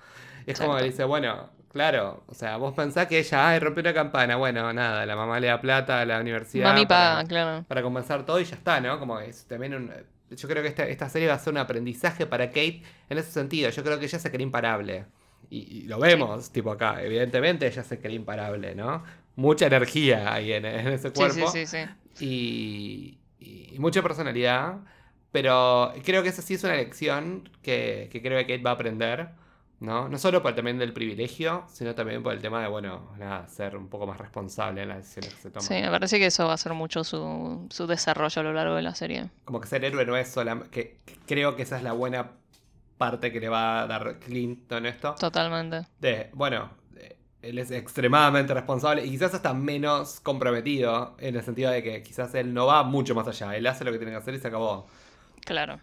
[0.47, 3.83] Y es como que dice, bueno, claro, o sea, vos pensás que ella, ay, rompió
[3.83, 4.37] una campana.
[4.37, 6.65] Bueno, nada, la mamá le da plata a la universidad.
[6.73, 7.65] Mami para- paga, claro.
[7.69, 8.99] para compensar todo y ya está, ¿no?
[8.99, 9.93] Como es también un...
[10.31, 13.31] Yo creo que esta, esta serie va a ser un aprendizaje para Kate en ese
[13.33, 13.71] sentido.
[13.71, 15.07] Yo creo que ella se cree imparable.
[15.51, 17.03] Y, y lo vemos, tipo acá.
[17.03, 19.03] Evidentemente ella se cree imparable, ¿no?
[19.37, 21.51] Mucha energía ahí en, en ese cuerpo.
[21.51, 22.25] sí, sí, sí.
[22.25, 23.19] Y,
[23.75, 24.79] y mucha personalidad.
[25.31, 28.75] Pero creo que esa sí es una lección que, que creo que Kate va a
[28.75, 29.29] aprender.
[29.81, 30.09] ¿no?
[30.09, 33.47] No solo por el también del privilegio, sino también por el tema de, bueno, nada,
[33.49, 35.63] ser un poco más responsable en las decisiones que se toman.
[35.63, 38.75] Sí, me parece que eso va a ser mucho su, su desarrollo a lo largo
[38.75, 39.31] de la serie.
[39.45, 40.71] Como que ser héroe no es solamente.
[40.71, 42.33] Que, que creo que esa es la buena
[42.99, 45.15] parte que le va a dar Clint en esto.
[45.19, 45.87] Totalmente.
[45.99, 51.71] De, bueno, eh, él es extremadamente responsable y quizás hasta menos comprometido en el sentido
[51.71, 54.19] de que quizás él no va mucho más allá, él hace lo que tiene que
[54.19, 54.87] hacer y se acabó.
[55.45, 55.81] Claro.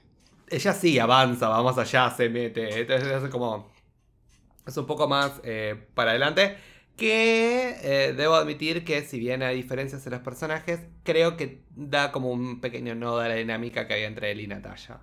[0.47, 3.73] Ella sí avanza, va más allá, se mete, entonces es como...
[4.67, 6.57] Es un poco más eh, para adelante.
[6.97, 12.11] Que eh, debo admitir que si bien hay diferencias en los personajes, creo que da
[12.11, 15.01] como un pequeño nodo a la dinámica que hay entre él y Natalia.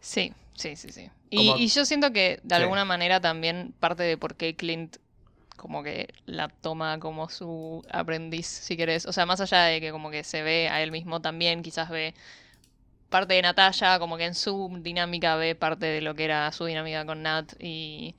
[0.00, 1.10] Sí, sí, sí, sí.
[1.30, 2.62] Y, y yo siento que de Sí.
[2.62, 4.96] alguna manera también parte de por qué Clint
[5.56, 9.06] como que la toma como su aprendiz, si querés.
[9.06, 11.90] O sea, más allá de que como que se ve a él mismo también, quizás
[11.90, 12.14] ve
[13.10, 16.64] parte de Natalia, como que en su dinámica ve parte de lo que era su
[16.66, 18.16] dinámica con Nat y...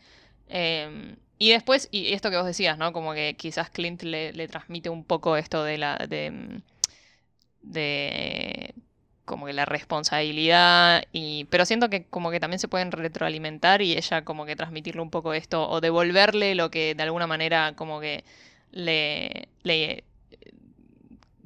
[0.49, 2.93] em, y después, y esto que vos decías, ¿no?
[2.93, 5.97] Como que quizás Clint le, le transmite un poco esto de la...
[6.09, 6.61] de,
[7.61, 8.73] de
[9.25, 13.93] como que la responsabilidad y pero siento que como que también se pueden retroalimentar y
[13.93, 17.99] ella como que transmitirle un poco esto o devolverle lo que de alguna manera como
[18.01, 18.23] que
[18.71, 20.03] le le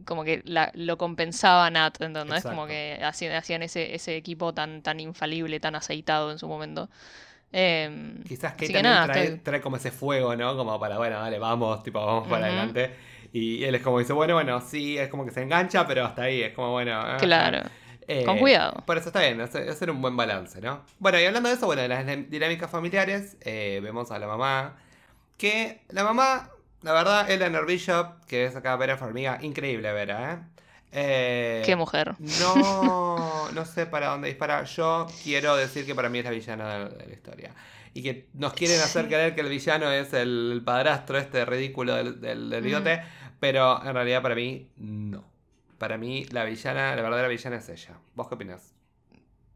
[0.06, 2.46] como que la- lo compensaba Nat, ¿entendés?
[2.46, 2.68] Como Exacto.
[2.68, 6.90] que hacían, hacían ese, ese equipo tan, tan infalible, tan aceitado en su momento.
[7.52, 10.56] Em, Quizás que también nada, trae, estoy- trae como ese fuego, ¿no?
[10.58, 12.48] Como para, bueno, dale, vamos, tipo, vamos para Ujú.
[12.48, 12.92] adelante.
[13.34, 16.24] Y él es como dice, bueno, bueno, sí, es como que se engancha, pero hasta
[16.24, 16.94] ahí, es como, bueno.
[17.00, 17.68] ah, Claro.
[18.08, 18.84] eh, Con cuidado.
[18.86, 20.84] Por eso está bien, hacer, hacer un buen balance, ¿no?
[21.00, 24.28] Bueno, y hablando de eso, bueno, de las din- dinámicas familiares, eh, vemos a la
[24.28, 24.78] mamá,
[25.38, 26.50] que la mamá,
[26.82, 30.38] la verdad, Eleanor Bishop, que es acá Vera Farmiga, increíble Vera, ¿eh?
[30.94, 32.16] Eh, Qué mujer.
[32.18, 34.66] no, no sé para dónde disparar.
[34.66, 37.52] Yo quiero decir que para mí es la villana de la historia.
[37.94, 42.22] Y que nos quieren hacer creer que el villano es el padrastro este ridículo del,
[42.22, 43.02] del, del bigote.
[43.40, 45.24] Pero en realidad para mí, no.
[45.78, 47.98] Para mí la villana, la verdadera villana es ella.
[48.16, 48.74] ¿Vos qué opinás?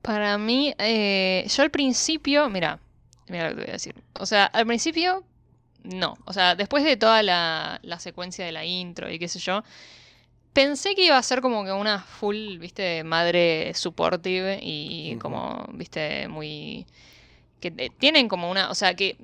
[0.02, 2.80] Para mí, eh, yo al principio, mira,
[3.28, 3.96] mira lo que te voy a decir.
[4.20, 5.24] O sea, al principio,
[5.84, 6.15] no.
[6.26, 9.63] O sea, después de toda la, la secuencia de la intro y qué sé yo,
[10.54, 16.28] pensé que iba a ser como que una full, viste, madre supportive y como, viste,
[16.28, 16.86] muy...
[17.62, 19.17] que eh, tienen como una, o sea, que,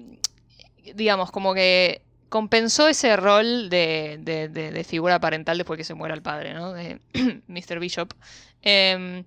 [0.96, 6.22] digamos, como que compensó ese rol de, de- figura parental después que se muera el
[6.22, 6.74] padre, ¿no?
[6.74, 7.00] De
[7.48, 7.80] Mr.
[7.80, 8.14] Bishop.
[8.62, 9.24] Em,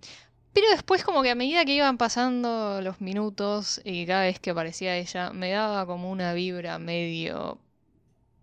[0.52, 4.50] pero después como que a medida que iban pasando los minutos y cada vez que
[4.50, 7.58] aparecía ella, me daba como una vibra medio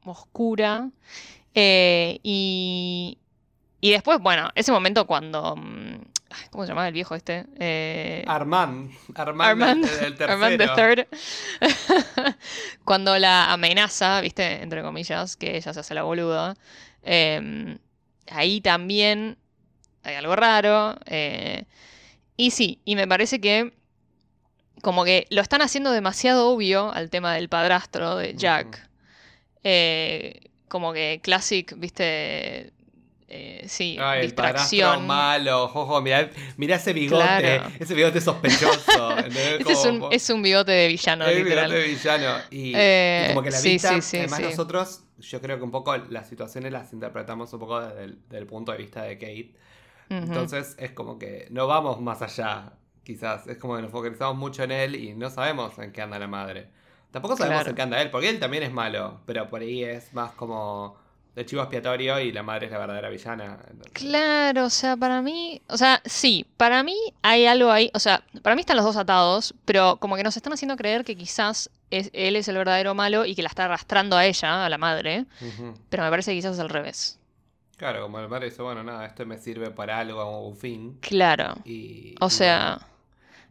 [0.06, 0.92] oscura.
[1.56, 3.18] Eh, y,
[3.82, 5.56] y después, bueno, ese momento cuando...
[6.52, 7.46] ¿Cómo se llamaba el viejo este?
[7.60, 8.92] Eh, Armand.
[9.16, 10.34] Armand, el, tercero.
[10.34, 11.08] Armand the Third.
[12.86, 16.56] Cuando la amenaza, viste, entre comillas, que ella se hace la boluda.
[17.04, 17.78] eh,
[18.30, 19.38] ahí también
[20.04, 20.96] hay algo raro.
[21.06, 21.66] eh,
[22.38, 23.74] y sí, y me parece que
[24.82, 28.88] como que lo están haciendo demasiado obvio al tema del padrastro de Jack.
[29.64, 32.74] Eh, como que classic, viste,
[33.30, 35.06] eh, sí, Ay, el distracción.
[35.06, 37.72] malo, jojo, mirá, mirá ese bigote, Claro.
[37.80, 39.18] ese bigote sospechoso.
[39.60, 41.66] Este es un, Como- es un bigote de villano, el literal.
[41.72, 42.38] bigote de villano.
[42.52, 45.64] Y, Eh, y como que la sí, vista, sí, sí, además nosotros, yo creo que
[45.64, 49.04] un poco las situaciones las interpretamos un poco desde el, desde el punto de vista
[49.04, 49.54] de Kate.
[50.10, 50.20] Ujú.
[50.24, 52.72] Entonces es como que no vamos más allá,
[53.04, 53.46] quizás.
[53.48, 56.28] Es como que nos focalizamos mucho en él y no sabemos en qué anda la
[56.28, 56.70] madre.
[57.12, 57.70] Tampoco sabemos Claro.
[57.72, 60.98] en qué anda él, porque él también es malo, pero por ahí es más como
[61.38, 63.60] de chivo expiatorio y la madre es la verdadera villana.
[63.70, 68.00] entonces- Claro, o sea, para mí, o sea, sí, para mí hay algo ahí, o
[68.00, 71.16] sea, para mí están los dos atados, pero como que nos están haciendo creer que
[71.16, 74.70] quizás es- él es el verdadero malo y que la está arrastrando a ella, a
[74.70, 75.26] la madre,
[75.90, 77.20] pero me parece que quizás es al revés.
[77.78, 80.98] Claro, como el madre dice, bueno, nada, esto me sirve para algo, como un fin.
[81.02, 82.80] Claro, Y, o y sea,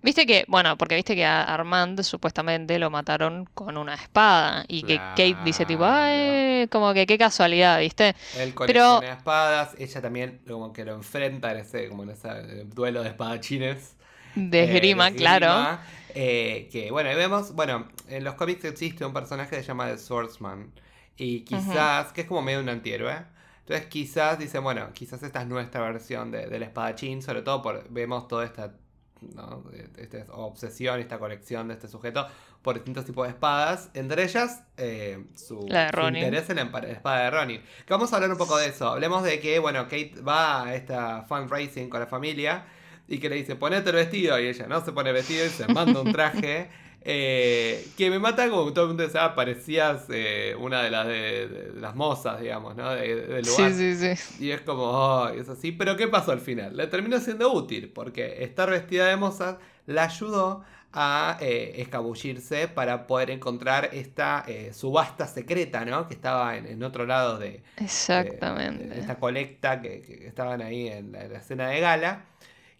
[0.03, 4.83] viste que, bueno, porque viste que a Armand supuestamente lo mataron con una espada y
[4.83, 5.95] que Kate dice tipo, Claro.
[5.95, 8.15] ay, como que qué casualidad, viste.
[8.39, 12.29] él pero- colecciona espadas, ella también como que lo enfrenta en ese, como en ese
[12.31, 13.97] eh, duelo de espadachines.
[14.35, 15.47] De eh, esgrima, claro.
[15.47, 15.81] esgrima,
[16.15, 19.99] eh, que bueno, vemos, bueno, en los cómics existe un personaje que se llama The
[19.99, 20.73] Swordsman.
[21.19, 23.17] Y quizás, que es como medio un antihéroe.
[23.61, 27.89] Entonces quizás dicen, bueno, quizás esta es nuestra versión de- del espadachín, sobre todo por
[27.89, 28.75] vemos toda esta,
[29.21, 29.63] ¿no?
[29.97, 32.27] esta obsesión, esta colección de este sujeto
[32.63, 36.25] por distintos tipos de espadas, entre ellas eh, su, La de su Ronin.
[36.25, 37.61] interés en la espada de Ronin.
[37.61, 38.89] Que vamos a hablar un poco de eso.
[38.89, 42.65] Hablemos de que, bueno, Kate va a esta fundraising con la familia
[43.07, 45.49] y que le dice, ponete el vestido, y ella no se pone el vestido y
[45.49, 46.69] se manda un traje.
[47.09, 51.49] eh, que me mata como todo el mundo decía, parecías eh, una de las de,
[51.49, 52.91] de las mozas, digamos, ¿no?
[52.91, 53.73] De- del lugar.
[53.73, 54.45] Sí, sí, sí.
[54.45, 55.73] Y es como, oh, es así.
[55.73, 56.77] Pero ¿qué pasó al final?
[56.77, 63.07] Le terminó siendo útil, porque estar vestida de moza la ayudó a eh, escabullirse para
[63.07, 66.09] poder encontrar esta eh, subasta secreta, ¿no?
[66.09, 68.87] Que estaba en, en otro lado de, Exactamente.
[68.87, 72.25] de esta colecta que, que estaban ahí en la, en la escena de gala.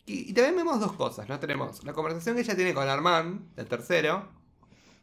[0.07, 1.39] Y, y también vemos dos cosas, ¿no?
[1.41, 4.29] Tenemos la conversación que ella tiene con Armand, el tercero,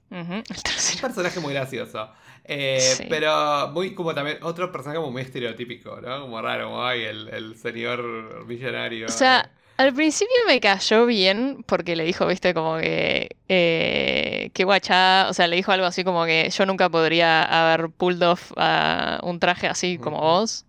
[0.10, 1.02] El un tercero.
[1.02, 2.10] personaje muy gracioso.
[2.46, 3.06] Eh, Sí.
[3.10, 6.22] Pero muy como también otro personaje como muy estereotípico, ¿no?
[6.22, 9.08] Como raro, como ay, el, el señor millonario.
[9.08, 13.38] O sea, al principio me cayó bien porque le dijo, viste, como que.
[13.50, 15.30] Eh, qué guachada.
[15.30, 19.20] O sea, le dijo algo así como que yo nunca podría haber pulled off a
[19.24, 20.66] un traje así como vos.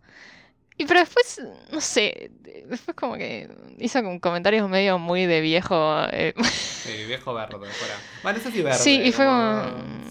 [0.77, 2.33] Y pero después, no sé.
[2.67, 5.77] Después como que hizo con comentarios medio muy de viejo.
[6.11, 7.95] eh, Sí, viejo verde, fuera.
[8.23, 8.79] Bueno, eso sí verde.
[8.79, 9.63] Sí, y fue como-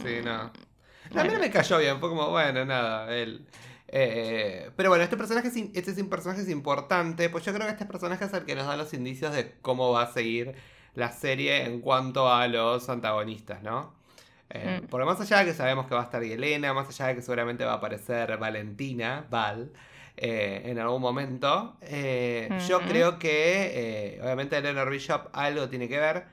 [0.03, 0.51] Sí, no.
[1.11, 1.39] No, A mí no bueno.
[1.39, 3.45] me cayó bien, fue como, bueno, nada, él.
[3.89, 7.67] Eh, pero bueno, este personaje, es, este es un personaje es importante, pues yo creo
[7.67, 10.55] que este personaje es el que nos da los indicios de cómo va a seguir
[10.95, 13.93] la serie en cuanto a los antagonistas, ¿no?
[14.49, 14.87] Eh, Mm.
[14.87, 17.21] Porque más allá de que sabemos que va a estar Yelena, más allá de que
[17.21, 19.71] seguramente va a aparecer Valentina, Val,
[20.15, 25.99] eh, en algún momento, eh, yo creo que eh, obviamente Eleanor Bishop algo tiene que
[25.99, 26.25] ver.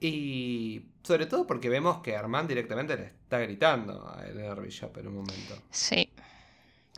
[0.00, 5.08] Y sobre todo porque vemos que Armand directamente le está gritando a Eleanor Bishop en
[5.08, 5.62] un momento.
[5.70, 6.10] sí.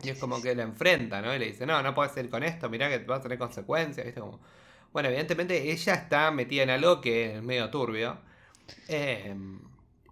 [0.01, 1.35] Y es como que la enfrenta, ¿no?
[1.35, 4.05] Y le dice, no, no puedes ir con esto, mirá que va a tener consecuencias,
[4.05, 4.21] ¿viste?
[4.21, 4.39] Como...
[4.93, 8.17] Bueno, evidentemente ella está metida en algo que es medio turbio.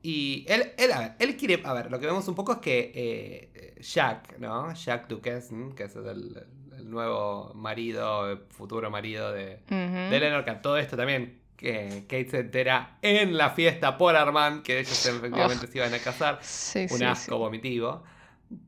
[0.10, 2.58] Y él, él, a ver, él quiere, a ver, lo que vemos un poco es
[2.60, 4.74] que eh, Jack, ¿no?
[4.74, 6.46] Jack Duquesne, que es el,
[6.78, 12.30] el nuevo marido, el futuro marido de, Eleanor, que a todo esto también que Kate
[12.30, 16.88] se entera en la fiesta por Armand, que ellos efectivamente se iban a casar Sí,
[16.89, 17.38] un sí, asco sí.
[17.39, 18.02] vomitivo.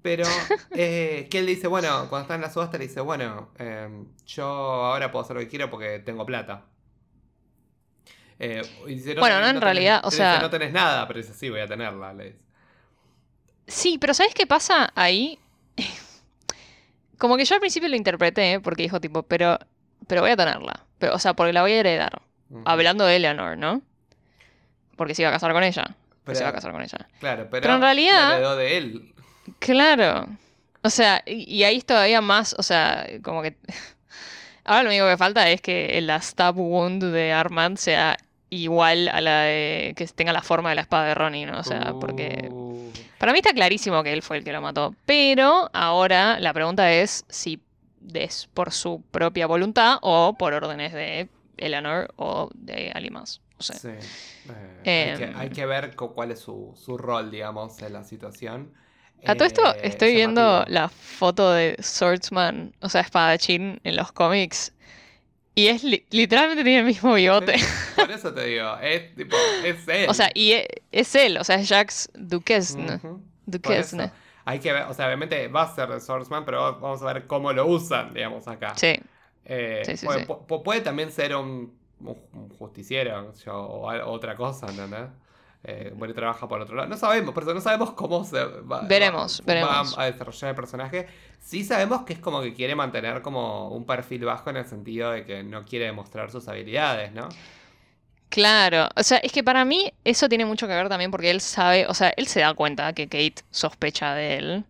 [0.02, 0.26] Pero
[0.72, 3.88] eh, que él dice, bueno, cuando está en la subasta le dice, bueno, eh,
[4.26, 6.66] yo ahora puedo hacer lo que quiero porque tengo plata.
[8.40, 11.34] Eh, y dice, Bueno, no, en realidad, o dice, sea- no tenés nada, pero dice,
[11.34, 12.14] sí, voy a tenerla.
[12.14, 12.40] Le dice.
[13.68, 15.38] Sí, pero ¿sabes qué pasa ahí?
[17.18, 18.60] Como que yo al principio lo interpreté, ¿eh?
[18.60, 19.60] porque dijo tipo, pero,
[20.08, 20.86] pero voy a tenerla.
[21.00, 22.22] Pero, o sea, porque la voy a heredar.
[22.66, 23.82] Hablando de Eleanor, ¿no?
[24.96, 25.96] Porque se iba a casar con ella.
[26.24, 27.08] Pero- se va a casar con ella.
[27.20, 29.14] Claro, pero, Pero en realidad- la heredó de él.
[29.60, 30.28] Claro.
[30.82, 33.58] O sea, y, y ahí es todavía más, o sea, como que...
[34.64, 38.18] Ahora lo único que falta es que la stab wound de Armand sea
[38.50, 39.94] igual a la de...
[39.96, 41.60] que tenga la forma de la espada de Ronnie, ¿no?
[41.60, 42.48] O sea, porque...
[42.52, 44.96] Uh, Para mí está clarísimo que él fue el que lo mató.
[45.06, 47.60] Pero ahora la pregunta es si
[48.14, 53.42] es por su propia voluntad o por órdenes de Eleanor o de alguien más.
[53.60, 53.74] Sí.
[54.86, 55.38] Eh, hay, que, Em.
[55.38, 58.72] hay que ver cu- cuál es su, su rol, digamos, en la situación.
[59.28, 64.14] A todo esto Eh, estoy viendo la foto de Swordsman, o sea, espadachín en los
[64.14, 64.72] cómics.
[65.56, 67.56] Y es li- literalmente tiene el mismo bigote.
[67.96, 69.36] Por eso te digo, es tipo,
[69.66, 70.10] es él.
[70.10, 73.00] O sea, y e- es él, o sea, es Jax Duquesne.
[73.46, 74.12] Duquesne.
[74.46, 77.28] Hay que ver, o sea, obviamente va a ser de Swordsman, pero vamos a ver
[77.28, 78.74] cómo lo usan, digamos, acá.
[78.76, 78.96] Sí.
[79.46, 80.84] Eh, Sí, sí, puede, sí.
[80.84, 85.10] también ser un, un- justiciero yo, o otra cosa, ¿entendés?
[85.64, 86.88] Eh, bueno, trabaja por otro lado.
[86.88, 89.98] No sabemos, pero no sabemos cómo se va, Veremos, va- veremos.
[89.98, 91.08] va a desarrollar el personaje.
[91.42, 95.12] Sí sabemos que es como que quiere mantener como un perfil bajo en el sentido
[95.12, 97.28] de que no quiere demostrar sus habilidades, ¿no?
[98.30, 101.42] Claro, o sea, es que para mí eso tiene mucho que ver también porque él
[101.42, 104.66] sabe, o sea, él se da cuenta que Kate sospecha de él.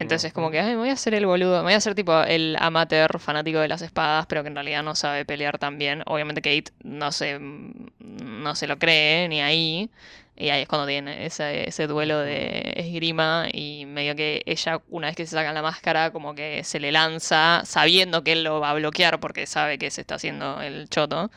[0.00, 2.20] Entonces, como que, ay, me voy a hacer el boludo, me voy a hacer tipo
[2.22, 6.02] el amateur fanático de las espadas, pero que en realidad no sabe pelear tan bien.
[6.06, 9.90] Obviamente Kate no se, no se lo cree ni ahí.
[10.36, 15.06] Y ahí es cuando tiene ese, ese duelo de esgrima y medio que ella, una
[15.06, 18.58] vez que se saca la máscara, como que se le lanza sabiendo que él lo
[18.58, 21.30] va a bloquear porque sabe que se está haciendo el choto.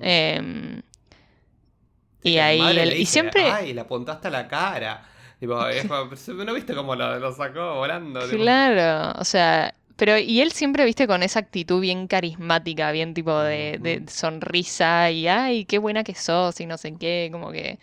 [0.00, 0.82] Em,
[2.24, 5.04] y ahí él- y siempre Ay, le apuntaste a la cara.
[5.42, 8.28] Tipo, es ¿no viste cómo lo, lo sacó volando?
[8.30, 13.14] Tipo, claro, o sea, pero y él siempre viste con esa actitud bien carismática, bien
[13.14, 17.50] tipo de, de sonrisa y ay, qué buena que sos y no sé qué, como
[17.52, 17.78] que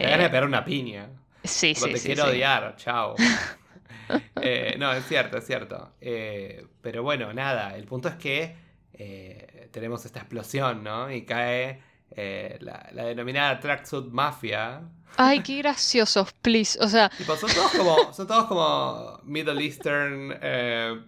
[0.00, 1.08] Te ganas de eh, pegar una piña.
[1.44, 2.28] sí, Tipo, sí, te sí, quiero sí.
[2.28, 3.16] odiar, chao.
[4.38, 5.94] Eh, no, es cierto, es cierto.
[6.00, 8.56] Eh, pero bueno, nada, el punto es que
[8.92, 11.10] eh, tenemos esta explosión, ¿no?
[11.10, 14.82] Y cae eh, la, la denominada Tracksuit Mafia.
[15.16, 16.78] Ay, qué graciosos, please.
[16.80, 21.00] O sea, Tipo, son todos como, son todos como Middle Eastern eh,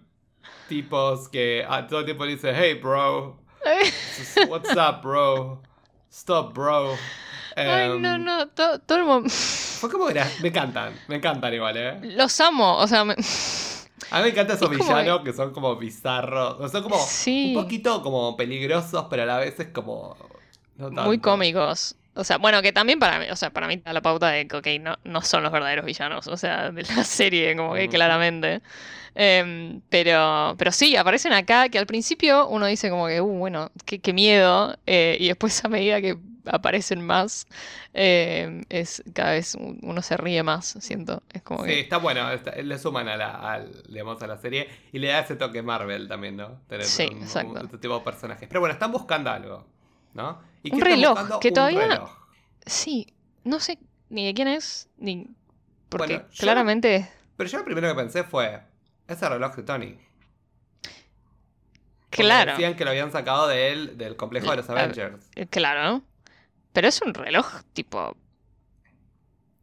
[0.69, 3.37] tipos que a todo el tiempo dicen, hey bro,
[4.49, 5.61] what's up bro,
[6.11, 6.97] stop bro.
[7.55, 11.75] ay, Em, no, no, to- todo el mom- Fue como me encantan, me encantan igual,
[11.77, 11.99] ¿eh?
[12.15, 13.15] los amo, o sea, me-
[14.11, 16.57] A mí me encantan esos Es como villanos que son como bizarros.
[16.59, 17.53] O son como Sí.
[17.55, 20.15] un poquito como peligrosos, pero a la vez es como
[20.77, 21.95] No muy cómicos.
[22.15, 24.47] O sea, bueno, que también para mí, o sea, para mí a la pauta de
[24.47, 27.89] que, ok, no, no son los verdaderos villanos, o sea, de la serie, como que
[27.89, 28.61] claramente.
[29.15, 33.71] Em, pero, pero sí, aparecen acá que al principio uno dice como que, uh, bueno,
[33.85, 37.47] qué, qué miedo, eh, y después a medida que aparecen más,
[37.93, 41.23] em, es cada vez un- uno se ríe más, siento.
[41.31, 41.79] Es como Sí, que...
[41.81, 45.19] está bueno, está- le suman a la, al- digamos, a la serie y le da
[45.19, 46.61] ese toque Marvel también, ¿no?
[46.67, 47.59] Tener Sí, un- un- exacto.
[47.65, 48.47] este tipo de personajes.
[48.47, 49.65] Pero bueno, están buscando algo,
[50.13, 50.41] ¿no?
[50.63, 52.11] ¿Y Un reloj, que todavía- reloj.
[52.65, 53.77] Sí, no sé
[54.09, 55.27] ni de quién es, ni...
[55.89, 57.09] Porque Bueno, yo- claramente...
[57.35, 58.61] Pero yo lo primero que pensé fue,
[59.07, 59.97] ese reloj de Tony.
[62.09, 62.51] Porque Claro.
[62.51, 65.29] Decían que lo habían sacado de él, del complejo de los Avengers.
[65.35, 66.03] Eh, Claro.
[66.71, 68.15] Pero es un reloj tipo,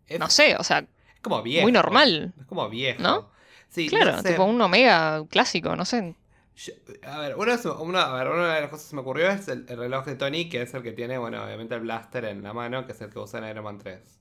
[0.06, 1.62] Es, no sé, o sea, es como viejo.
[1.62, 2.32] muy normal.
[2.40, 3.00] Es como viejo.
[3.02, 3.30] ¿No?
[3.68, 4.30] Sí, claro, no sé.
[4.30, 6.14] tipo un Omega clásico, no sé.
[6.64, 6.72] Yo-
[7.04, 9.48] a ver, una, una- a ver, una de las cosas que se me ocurrió es
[9.48, 12.42] el, el reloj de Tony, que es el que tiene, bueno, obviamente el blaster en
[12.42, 14.20] la mano, que es el que usa en Iron Man 3.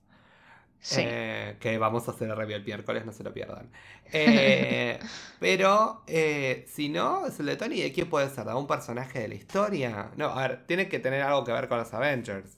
[0.81, 1.01] Sí.
[1.01, 3.71] Eh, que vamos a hacer el review el miércoles, no se lo pierdan.
[4.11, 4.99] Eh,
[5.39, 8.45] pero, eh, si no, es el de Tony, ¿de quién puede ser?
[8.45, 10.11] ¿De algún personaje de la historia?
[10.17, 12.57] No, a ver, tiene que tener algo que ver con los Avengers.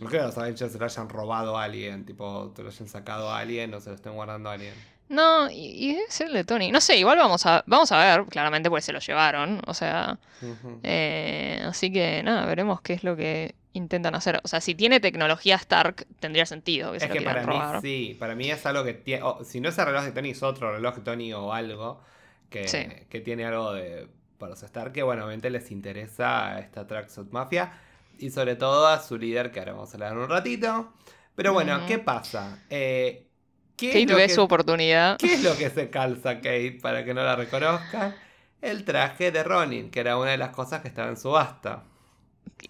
[0.00, 2.88] No creo que los Avengers se lo hayan robado a alguien, tipo, te lo hayan
[2.88, 4.84] sacado a alguien o se lo estén guardando a alguien.
[5.08, 6.70] No, y, y debe ser el de Tony.
[6.70, 9.60] No sé, igual vamos a, vamos a ver, claramente porque se lo llevaron.
[9.66, 10.18] O sea,
[10.82, 14.40] eh, así que nada, veremos qué es lo que intentan hacer.
[14.42, 17.58] O sea, si tiene tecnología Stark, tendría sentido que se Es lo que para mí
[17.80, 19.22] sí, para mí es algo que tiene.
[19.44, 22.00] si no es el reloj de Tony, es otro reloj de Tony o algo
[22.50, 22.86] que, Sí.
[23.08, 24.08] que tiene algo de.
[24.38, 27.72] Para los Stark, que bueno, obviamente les interesa a esta Tracksuit Mafia
[28.20, 30.92] y sobre todo a su líder, que ahora vamos a hablar en un ratito.
[31.34, 31.80] Pero bueno.
[31.88, 32.62] ¿qué pasa?
[32.70, 33.27] Eh,
[33.78, 35.16] ¿qué, Kate ve que, su oportunidad.
[35.16, 38.14] ¿Qué es lo que se calza Kate para que no la reconozcan?
[38.60, 41.84] El traje de Ronin, que era una de las cosas que estaba en subasta.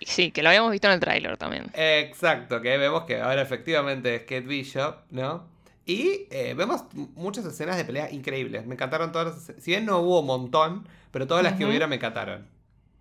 [0.07, 1.65] Sí, que lo habíamos visto en el tráiler también.
[1.75, 5.47] Exacto, que vemos que ahora efectivamente es Kate Bishop, ¿no?
[5.87, 8.67] Y eh, vemos muchas escenas de pelea increíbles.
[8.67, 9.65] Me encantaron todas las escenas.
[9.65, 11.71] Si bien no hubo un montón, pero todas las que Ujú.
[11.71, 12.47] hubieron me encantaron.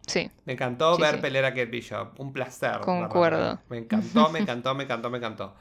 [0.06, 1.22] Sí, Me encantó Sí, ver sí.
[1.22, 2.18] pelear a Kate Bishop.
[2.18, 2.80] Un placer.
[2.80, 3.60] Concuerdo.
[3.70, 5.54] Me encantó, me encantó, me encantó, me encantó.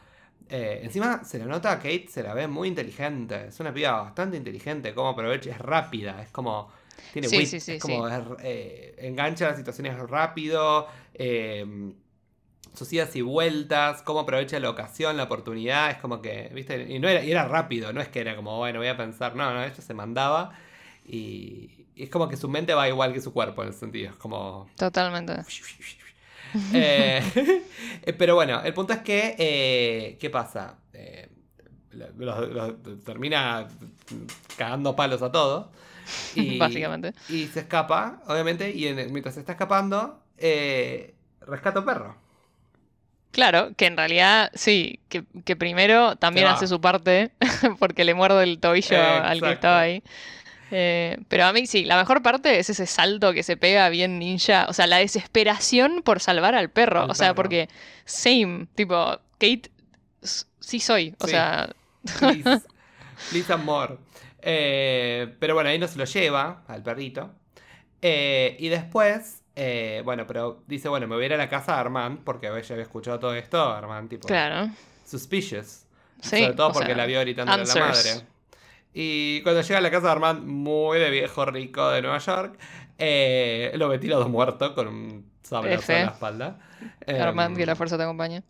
[0.48, 3.46] Eh, encima se la nota a Kate, se la ve muy inteligente.
[3.48, 4.94] Es una piba bastante inteligente.
[4.94, 6.22] Como aprovecha, es rápida.
[6.22, 6.70] Es como.
[7.12, 8.09] Tiene Sí, wit, sí, sí, es como
[8.42, 10.87] eh, engancha las situaciones rápido.
[11.14, 11.92] Eh,
[12.76, 16.82] sus idas y vueltas, cómo aprovecha la ocasión, la oportunidad, es como que, ¿viste?
[16.88, 19.35] Y no era, y era rápido, no es que era como, bueno, voy a pensar,
[19.35, 20.52] no, no, ella se mandaba
[21.06, 24.11] y, y es como que su mente va igual que su cuerpo en el sentido,
[24.11, 24.68] es como...
[24.76, 25.35] totalmente.
[26.72, 30.76] Eh, pero bueno, el punto es que, eh, ¿qué pasa?
[30.92, 31.28] Eh,
[33.04, 33.66] termina
[34.56, 35.66] cagando palos a todos.
[36.37, 37.14] Y, Básicamente.
[37.28, 42.16] Y se escapa, obviamente, y en- mientras se está escapando, rescata un perro.
[43.32, 47.32] Claro, que en realidad sí, que, que primero también hace su parte
[47.78, 50.02] porque le muerde el tobillo al que estaba ahí.
[50.70, 54.18] Eh, pero a mí sí, la mejor parte es ese salto que se pega bien
[54.18, 54.66] ninja.
[54.68, 57.02] O sea, la desesperación por salvar al perro.
[57.02, 57.37] Al o sea, perro.
[57.37, 57.68] porque
[58.05, 59.70] same, tipo, Kate
[60.61, 61.14] sí soy.
[61.20, 61.31] O Sí.
[61.33, 61.68] sea,
[62.18, 62.62] Please,
[63.31, 63.98] please amor.
[64.42, 67.33] Eh, pero bueno, ahí no se lo lleva al perrito.
[68.02, 71.74] Eh, y después, eh, bueno, pero dice, bueno, me voy a ir a la casa
[71.74, 73.61] de Armand, porque ella había escuchado todo esto.
[73.72, 74.70] Armand, tipo, claro.
[75.05, 75.85] suspicious.
[76.20, 78.11] Sí, Sobre todo porque sea, la vio gritando a la madre.
[78.98, 82.59] Y cuando llega a la casa de Armand, muy de viejo rico de Nueva York,
[82.96, 86.59] eh, lo ve tirado muerto con un sablazo en la espalda.
[87.06, 88.42] Armand, Em, que la fuerza te acompañe.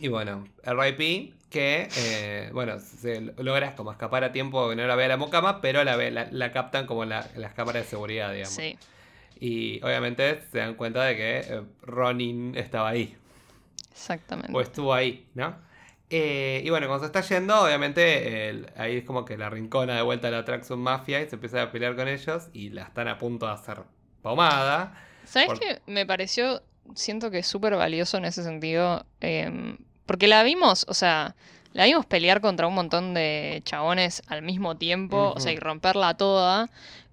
[0.00, 1.32] y bueno, R.I.P.
[1.50, 5.60] que, eh, bueno, se logra como escapar a tiempo que no la vea la mocama,
[5.60, 8.54] pero la, ve, la, la captan como en la- las cámaras de seguridad, digamos.
[8.54, 8.76] Sí,
[9.38, 13.16] Y obviamente se dan cuenta de que eh, Ronin estaba ahí,
[13.92, 14.52] exactamente.
[14.52, 15.54] o estuvo ahí, ¿no?
[16.14, 19.96] Eh, y bueno, cuando se está yendo, obviamente el- ahí es como que la rincona
[19.96, 22.82] de vuelta a la Traxxum Mafia y se empieza a pelear con ellos y la
[22.82, 23.78] están a punto de hacer
[24.20, 24.94] pomada.
[25.24, 25.80] ¿Sabes por- qué?
[25.86, 26.62] Me pareció,
[26.94, 31.34] siento que es súper valioso en ese sentido, em, porque la vimos, o sea,
[31.72, 36.14] la vimos pelear contra un montón de chabones al mismo tiempo, o sea, y romperla
[36.18, 36.68] toda,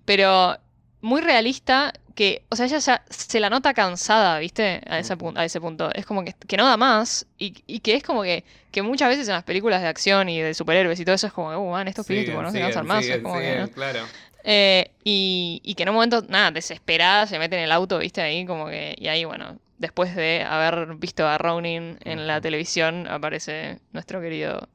[0.06, 0.58] pero
[1.02, 4.82] muy realista que, o sea, ella ya se la nota cansada, ¿viste?
[4.88, 5.90] A ese, a ese punto.
[5.94, 9.08] Es como que, que no da más y, y que es como que, que muchas
[9.08, 11.72] veces en las películas de acción y de superhéroes y todo eso es como, uh,
[11.72, 13.00] man, estos pibes tipo, Siguen, no se cansan más.
[13.00, 13.70] es siguen, como que, ¿no?
[13.70, 14.06] claro.
[14.44, 18.22] Eh, y, y que en un momento, nada, desesperada, se mete en el auto, viste,
[18.22, 23.08] ahí como que, y ahí, bueno, después de haber visto a Ronin en la televisión,
[23.08, 24.68] aparece nuestro querido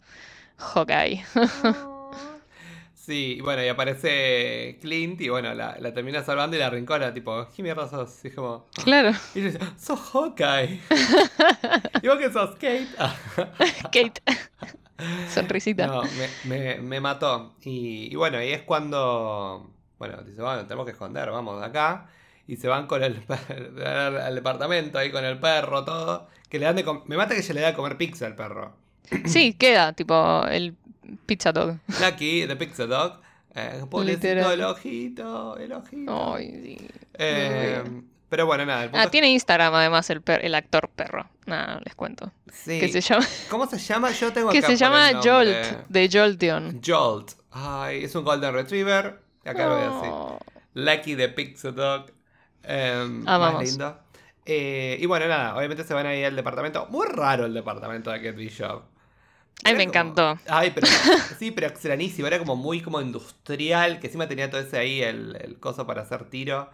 [0.57, 1.25] Hawkeye.
[3.05, 7.13] Sí, y bueno, y aparece Clint y bueno, la, la termina salvando y la rincona,
[7.13, 8.25] tipo, ¿qué mierda sos?
[8.25, 9.11] Y es como, Claro.
[9.35, 10.81] y ella dice, sos Hawkeye.
[12.03, 12.87] ¿Y vos que sos Kate?
[12.99, 13.15] Ah.
[13.93, 14.23] Kate.
[15.29, 15.87] Sonrisita.
[15.87, 17.55] No, me, me, me mató.
[17.63, 22.09] Y, y bueno, ahí es cuando, bueno, dice, bueno, tenemos que esconder, vamos de acá.
[22.47, 26.29] Y se van con el per- al, al departamento ahí con el perro, todo.
[26.49, 28.77] Que le dan de Me mata que ella le da de comer pizza al perro.
[29.27, 30.75] Sí, queda, tipo, el
[31.27, 31.77] pizza dog.
[32.01, 33.21] Lucky, the pizza dog.
[33.55, 34.53] Eh, pobrecito, Literal.
[34.53, 36.35] el ojito, el ojito.
[36.35, 36.89] Ay, sí.
[37.15, 37.83] Eh,
[38.29, 38.83] pero bueno, nada.
[38.85, 41.29] El punto Ah, es- tiene Instagram además el, per- el actor perro.
[41.47, 42.33] Nada, les cuento.
[42.53, 42.81] sí.
[42.81, 44.11] Que se llama, ¿Cómo se llama?
[44.11, 45.21] Yo tengo que se llama.
[45.23, 45.49] Jolt,
[45.89, 46.81] de Jolteon.
[46.85, 47.33] Jolt.
[47.53, 49.21] Ay, es un Golden Retriever.
[49.45, 50.11] Acá lo voy a decir.
[50.11, 50.39] Oh.
[50.75, 52.07] Lucky the Pixel Dog.
[52.65, 53.99] em, más lindo.
[54.47, 56.87] Eh, y bueno, nada, obviamente se van ahí al departamento.
[56.91, 58.83] Muy raro el departamento de Kate Bishop.
[59.63, 60.39] Ay, me como- encantó.
[60.49, 60.87] Ay, pero
[61.39, 62.27] sí, pero extrañísimo.
[62.27, 64.01] Era como muy como industrial.
[64.01, 66.69] Que encima tenía todo ese ahí, el, el coso para hacer tiro.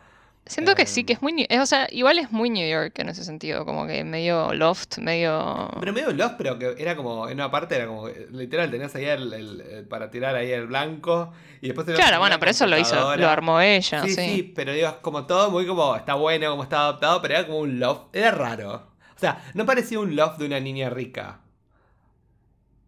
[0.46, 1.06] Siento que sí, Em.
[1.06, 1.46] que es muy...
[1.50, 4.96] Es, o sea, igual es muy New York en ese sentido, como que medio loft,
[4.98, 5.70] medio...
[5.78, 9.04] Pero medio lost, pero que era como, en una parte era como, literal, tenías ahí
[9.04, 11.32] el, el- el- para tirar ahí el blanco.
[11.60, 14.14] Y después Claro, bueno, pero eso lo hizo, lo armó ella, Sí, sí.
[14.36, 17.46] sí, pero digo, es como todo muy como, está bueno, como está adaptado, pero era
[17.46, 18.74] como un loft, era raro.
[19.14, 21.40] O sea, no parecía un loft de una niña rica.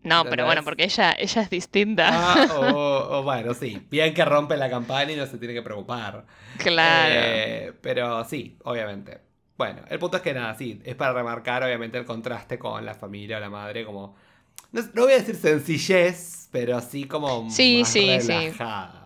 [0.05, 2.11] No, pero bueno, porque ella, ella es distinta.
[2.15, 2.65] Ah, o,
[3.19, 6.27] o bueno, sí, bien que rompe la campana y no se tiene que preocupar.
[6.57, 7.15] claro.
[7.15, 9.21] Eh, pero sí, obviamente.
[9.57, 12.95] Bueno, el punto es que nada, sí, es para remarcar obviamente el contraste con la
[12.95, 14.17] familia o la madre, como,
[14.73, 18.29] no, no voy a decir sencillez, pero sí como Sí, más sí, sí.
[18.29, 18.51] relajada.
[18.51, 19.02] digamos.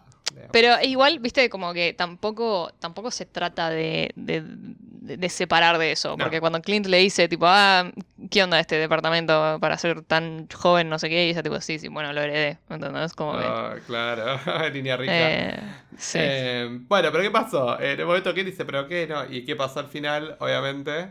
[0.52, 6.10] Pero igual, viste, como que tampoco, tampoco se trata de, de, separar de eso.
[6.10, 6.24] No.
[6.24, 7.90] Porque cuando Clint le dice, tipo, ah,
[8.30, 11.26] ¿qué onda este departamento para ser tan joven, no sé qué?
[11.26, 12.58] Y ella, tipo, sí, sí, bueno, lo heredé.
[12.68, 13.12] ¿Entendés?
[13.14, 13.44] Como que.
[13.44, 14.38] Ah, claro,
[14.72, 15.12] niña rica.
[15.14, 15.60] eh,
[15.96, 16.18] sí.
[16.20, 17.80] Eh, bueno, pero ¿qué pasó?
[17.80, 19.06] En el momento que dice, ¿pero qué?
[19.06, 20.36] No, ¿y qué pasó al final?
[20.40, 21.10] Obviamente.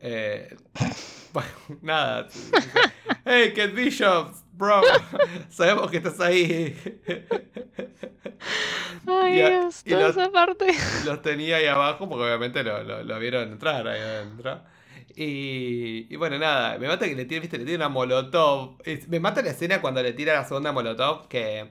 [0.00, 0.54] Eh,
[1.32, 1.50] bueno,
[1.82, 2.24] nada.
[2.24, 2.50] dice,
[3.24, 4.80] hey, Kate Bishop, bro.
[5.50, 6.76] Sabemos que estás ahí.
[9.06, 10.66] Ay, y a- Dios, y toda esa parte.
[11.04, 14.62] Los tenía ahí abajo porque obviamente lo, lo- lo vieron entrar ahí adentro.
[15.14, 18.76] Y, y bueno, nada, me mata que le tira, viste, le tira una molotov.
[18.84, 21.70] Es- me mata la escena cuando le tira la segunda molotov que,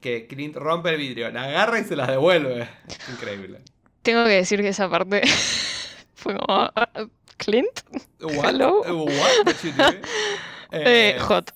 [0.00, 2.68] que Clint rompe el vidrio, la agarra y se la devuelve.
[3.10, 3.60] Increíble.
[4.02, 5.22] Tengo que decir que esa parte
[6.14, 6.46] fue como.
[6.48, 6.88] ah,
[7.38, 7.80] Clint,
[8.20, 8.50] What?
[8.50, 8.82] Hello.
[8.82, 9.46] What?
[10.72, 11.52] eh, Eh, hot.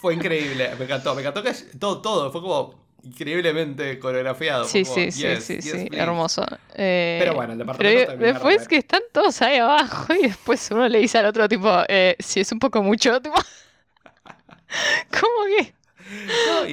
[0.00, 4.64] fue increíble, me encantó, me encantó que todo, todo, fue como increíblemente coreografiado.
[4.64, 6.02] Sí, como, sí, sí, yes, sí, yes, sí, please.
[6.02, 6.44] hermoso.
[6.74, 10.68] Eh, Pero bueno, el departamento pero después re- que están todos ahí abajo y después
[10.70, 13.36] uno le dice al otro, tipo, eh, si es un poco mucho, tipo.
[15.10, 15.74] ¿Cómo que?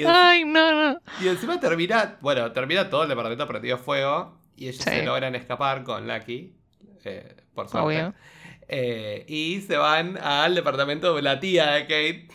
[0.04, 1.00] No, Ay, no, no.
[1.22, 4.90] y encima termina, bueno, termina todo el departamento prendido fuego y ellos Sí.
[4.90, 6.56] se logran escapar con Lucky,
[7.04, 7.86] eh, por suerte.
[7.86, 8.14] Obvio.
[8.68, 12.28] Eh, y se van al departamento de la tía de Kate.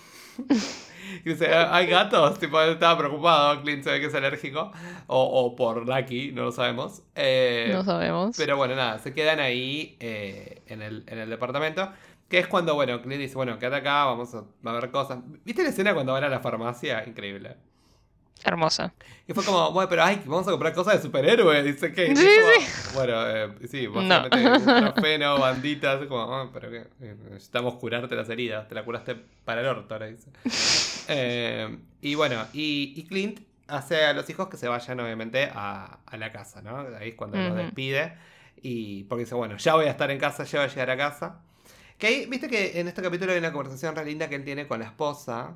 [1.24, 4.72] Y dice, hay gatos, tipo, estaba preocupado, Clint se ve que es alérgico,
[5.09, 7.03] o, o por Lucky, no lo sabemos.
[7.14, 8.37] Eh, No sabemos.
[8.37, 11.91] pero bueno, nada, se quedan ahí eh, en, el, en el departamento,
[12.28, 15.18] que es cuando, bueno, Clint dice, bueno, quédate acá, vamos a, a ver cosas.
[15.45, 17.05] ¿Viste la escena cuando van a la farmacia?
[17.07, 17.57] Increíble.
[18.45, 18.93] Hermosa.
[19.26, 22.16] Y fue como, bueno, pero ay, vamos a comprar cosas de superhéroes, dice Kate.
[22.16, 23.93] Sí, como, Bueno, eh, sí, No.
[23.93, 29.16] básicamente ibuprofeno, banditas, como, ah, pero qué, Eh, necesitamos curarte las heridas, te la curaste
[29.45, 30.30] para el orto, ahora dice.
[31.12, 35.99] Eh, y bueno, y, y Clint hace a los hijos que se vayan obviamente a,
[36.07, 36.78] a la casa, ¿no?
[36.99, 37.57] Ahí es cuando los Ujú.
[37.57, 38.14] despide.
[38.62, 40.97] Y porque dice, bueno, ya voy a estar en casa, ya voy a llegar a
[40.97, 41.41] casa.
[41.99, 44.66] Que ahí, viste que en este capítulo hay una conversación re linda que él tiene
[44.68, 45.55] con la esposa.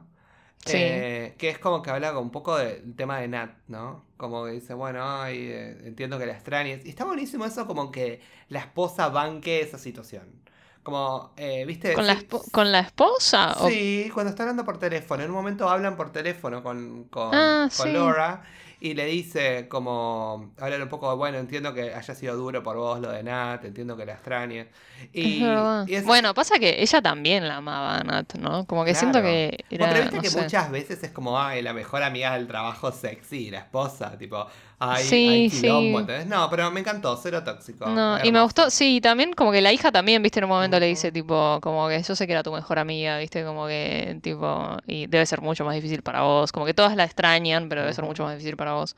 [0.66, 0.76] Sí.
[0.78, 4.04] eh, que es como que habla un poco del tema de Nat, ¿no?
[4.16, 6.84] Como que dice, bueno, ay, eh, entiendo que la extrañes.
[6.86, 10.42] Y está buenísimo eso, como que la esposa banque esa situación.
[10.82, 11.94] Como, eh, ¿viste?
[11.94, 13.54] ¿Con la, ¿Con la esposa?
[13.58, 15.22] o- Sí, cuando está hablando por teléfono.
[15.22, 17.92] En un momento hablan por teléfono con, con, Ah, con sí.
[17.92, 18.42] Laura
[18.84, 23.00] y le dice como, hablan un poco, bueno, entiendo que haya sido duro por vos
[23.00, 24.66] lo de Nat, entiendo que la extrañes.
[25.12, 25.86] Y, Es verdad.
[25.88, 28.66] y es- Bueno, pasa que ella también la amaba a Nat, ¿no?
[28.66, 30.42] Como que siento que era, pero viste no que sé.
[30.42, 34.46] muchas veces es como, ay, la mejor amiga del trabajo sexy, la esposa, tipo,
[34.78, 35.60] ay, Sí, ay, sí.
[35.62, 36.26] quilombo, ¿entendés?
[36.26, 37.86] No, pero me encantó, cero tóxico.
[37.86, 40.78] No, y me gustó, sí, también como que la hija también, viste, en un momento
[40.80, 44.18] le dice tipo, como que yo sé que era tu mejor amiga, viste, como que
[44.22, 47.82] tipo, y debe ser mucho más difícil para vos, como que todas la extrañan, pero
[47.82, 48.96] debe ser mucho más difícil para vos.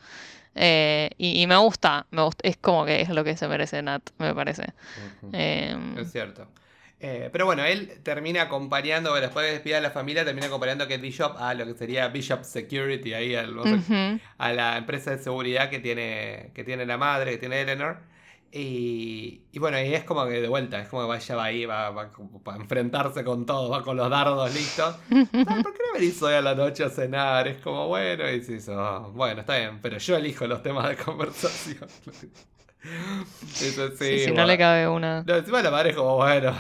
[0.55, 3.83] Eh, y, y me gusta, me gusta, es como que es lo que se merece
[3.83, 4.73] Nat, me parece.
[5.33, 6.47] Em, Es cierto.
[6.99, 10.89] Eh, pero bueno, él termina acompañando, después de despedir a la familia, termina acompañando a
[10.89, 14.21] Kate Bishop a lo que sería Bishop Security, ahí al- sé, Ujú.
[14.39, 17.99] a la empresa de seguridad que tiene, que tiene la madre, que tiene Eleanor.
[18.51, 21.67] Y, y bueno, y es como que de vuelta, es como que vaya va ahí,
[21.67, 24.97] va, va como para enfrentarse con todo, va con los dardos listos.
[25.07, 27.47] ¿Por qué no venís hoy a la noche a cenar?
[27.49, 30.97] Es como, bueno, y dices, "Oh, bueno, está bien, pero yo elijo los temas de
[30.97, 31.87] conversación.
[33.61, 35.23] Eso sí, Sí, sí, no le cabe una.
[35.23, 36.55] No, encima la madre es como, bueno,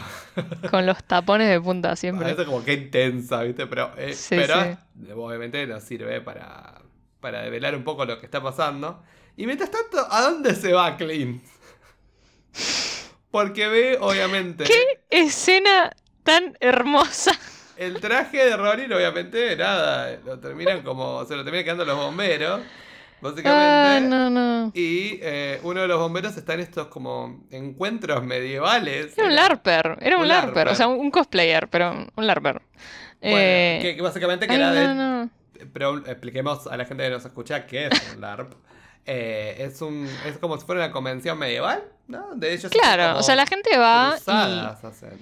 [0.70, 2.28] Con los tapones de punta siempre.
[2.28, 3.66] veces como que intensa, ¿viste?
[3.66, 5.10] Pero, eh, Sí, pero sí.
[5.14, 6.80] obviamente nos sirve para,
[7.20, 9.02] para develar un poco lo que está pasando.
[9.36, 11.42] Y mientras tanto, ¿a dónde se va Clint?
[13.30, 17.32] Porque ve, obviamente, ¿Qué escena tan hermosa?
[17.76, 22.60] el traje de Ronin, obviamente, nada, lo terminan como, se lo terminan quedando los bomberos,
[23.20, 23.46] básicamente.
[23.54, 24.72] Ah, no, no.
[24.74, 29.16] Y eh, uno de los bomberos está en estos como encuentros medievales.
[29.16, 30.68] Era un LARPer, era un, Un LARPer, LARPer.
[30.68, 32.60] o sea, un cosplayer, pero un LARPer.
[33.20, 34.94] Bueno, Eh, que, que básicamente que ay, era de, no,
[35.24, 35.30] no.
[35.72, 38.52] Pero expliquemos a la gente que nos escucha qué es un LARP.
[39.08, 42.34] Eh, es un es como si fuera una convención medieval, ¿no?
[42.34, 45.12] De hacen Claro, o sea, la gente va cruzadas hacen.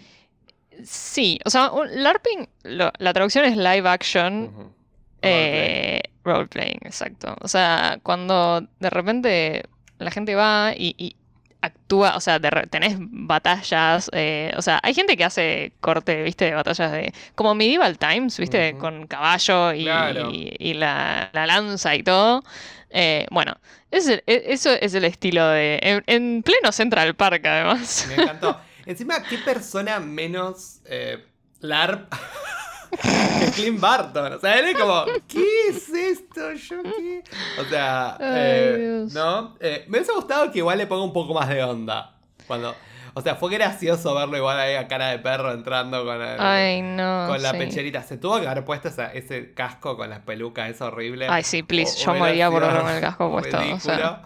[0.70, 0.86] y...
[0.86, 4.72] Sí, o sea, un LARPing, lo- la traducción es live action,
[5.20, 7.36] eh, roleplaying, exacto.
[7.40, 9.64] O sea, cuando de repente
[9.98, 11.16] la gente va y, y
[11.60, 16.22] actúa, o sea, de re- tenés batallas, eh, o sea, hay gente que hace corte,
[16.22, 18.80] viste, de batallas de, como Medieval Times, viste, Ujú.
[18.80, 20.30] con caballo y, Claro.
[20.30, 22.42] y- y la, la lanza y todo.
[22.90, 23.56] Eh, bueno,
[23.90, 28.06] es el- e- eso es el estilo de, en, en pleno Central Park además.
[28.08, 28.60] Me encantó.
[28.86, 31.24] Encima, ¿qué persona menos eh,
[31.60, 32.12] LARP
[32.96, 34.32] que Clint Barton?
[34.34, 36.52] O sea, él es como, ¿qué es esto?
[36.52, 37.22] ¿Yo qué?
[37.60, 39.06] O sea, Ay, eh.
[39.12, 39.56] ¿no?
[39.60, 42.16] Eh, me hubiese gustado que igual le ponga un poco más de onda.
[42.46, 42.74] Cuando,
[43.14, 46.82] o sea, fue gracioso verlo igual ahí a cara de perro entrando con, el- Ay,
[46.82, 47.26] no.
[47.28, 47.58] con la sí.
[47.58, 48.02] pecherita.
[48.02, 51.26] Se tuvo que haber puesto esa- ese casco con las pelucas, es horrible.
[51.30, 53.94] Ay, sí, please, O- yo moría por verlo con el casco puesto, o sea.
[53.96, 54.18] ridículo.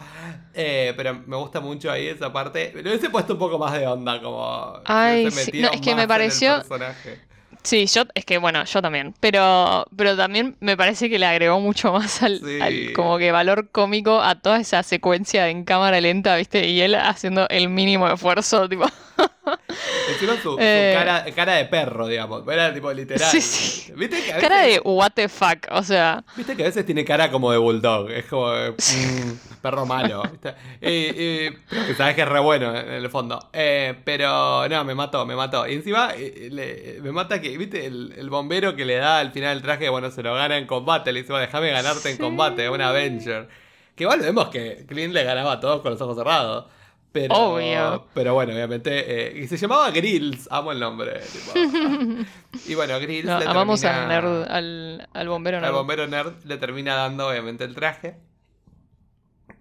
[0.60, 2.72] Eh, pero me gusta mucho ahí esa parte.
[2.74, 4.80] Le hubiese puesto un poco más de onda, como.
[4.86, 5.60] Ay, sí.
[5.60, 7.20] No, es que me pareció- personaje.
[7.68, 9.14] Sí, yo, es que bueno, yo también.
[9.20, 12.60] Pero, pero también me parece que le agregó mucho más al, Sí.
[12.62, 16.66] al como que valor cómico a toda esa secuencia en cámara lenta, ¿viste?
[16.66, 18.86] Y él haciendo el mínimo esfuerzo, tipo.
[20.12, 20.94] Encima su, su Eh.
[20.96, 22.42] cara, cara de perro, digamos.
[22.48, 23.28] Era tipo literal.
[23.30, 23.92] Sí, sí.
[23.96, 26.24] ¿Viste que, a Cara de what the fuck, o sea.
[26.36, 28.10] Viste que a veces tiene cara como de bulldog.
[28.10, 30.22] Es como de, mm, perro malo.
[30.30, 30.54] ¿viste?
[30.80, 33.38] Pero que sabes que es re bueno en el fondo.
[33.52, 35.66] Eh, pero no, me mató, me mató.
[35.66, 37.86] Y encima eh, le- me mata que, ¿viste?
[37.86, 40.66] El, el bombero que le da al final el traje, bueno, se lo gana en
[40.66, 41.12] combate.
[41.12, 43.48] Le dice, déjame ganarte en combate, un Avenger.
[43.94, 46.66] Que igual vemos que Clint le ganaba a todos con los ojos cerrados.
[47.10, 48.06] Pero, Obvio.
[48.14, 48.90] Pero bueno, obviamente.
[49.38, 51.20] eh, y se llamaba Grills, amo el nombre.
[51.20, 51.52] tipo.
[52.68, 53.24] y bueno, Grills.
[53.24, 55.72] No, le amamos termina- al nerd, al, al bombero al nerd.
[55.72, 58.16] bombero nerd le termina dando obviamente el traje.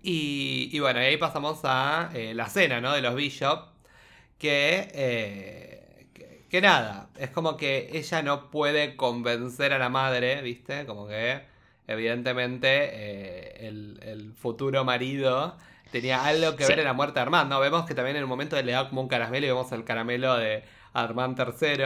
[0.03, 2.93] Y, y bueno, y ahí pasamos a eh, la cena, ¿no?
[2.93, 3.69] De los Bishop.
[4.37, 10.41] Que, eh, que, que nada, es como que ella no puede convencer a la madre,
[10.43, 10.85] ¿viste?
[10.85, 11.41] Como que
[11.87, 15.57] evidentemente el, el futuro marido
[15.91, 16.69] tenía algo que Sí.
[16.69, 17.59] ver en la muerte de Armand, ¿no?
[17.59, 20.35] Vemos que también en el momento le da como un caramelo y vemos el caramelo
[20.37, 20.63] de
[20.93, 21.85] Armand III.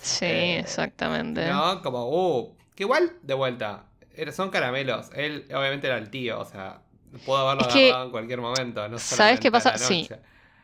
[0.00, 1.46] Sí, Eh, exactamente.
[1.48, 1.82] ¿No?
[1.82, 3.84] Como, uh, que igual, de vuelta,
[4.32, 5.10] son caramelos.
[5.14, 6.80] Él obviamente era el tío, o sea,
[7.24, 8.88] pudo haberlo Es que, agarrado en cualquier momento.
[8.88, 9.76] No ¿sabes qué pasa?
[9.78, 10.08] Sí.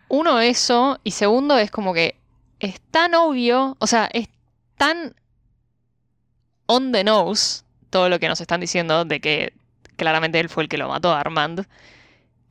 [0.09, 0.99] Uno, eso.
[1.05, 2.16] Y segundo, es como que
[2.61, 4.28] es tan obvio, o sea, es
[4.76, 5.14] tan
[6.66, 9.53] on the nose todo lo que nos están diciendo de que
[9.97, 11.66] claramente él fue el que lo mató a Armand,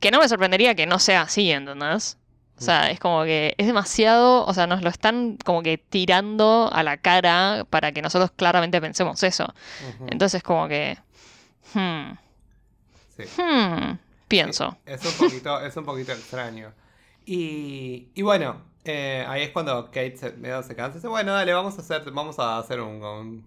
[0.02, 2.18] que no me sorprendería que no sea así, ¿entendés?
[2.58, 6.70] O sea, es como que es demasiado, o sea, nos lo están como que tirando
[6.72, 9.52] a la cara para que nosotros claramente pensemos eso.
[10.08, 10.98] Entonces como que...
[11.74, 12.12] Hmm,
[13.16, 13.24] sí.
[13.40, 13.98] hmm,
[14.28, 14.76] pienso.
[14.86, 16.72] Es un poquito, es un poquito extraño.
[17.24, 21.32] Y, y bueno, eh, ahí es cuando Kate se, medio se cansa y dice, bueno,
[21.32, 23.44] dale, vamos a hacer, vamos a hacer un, un,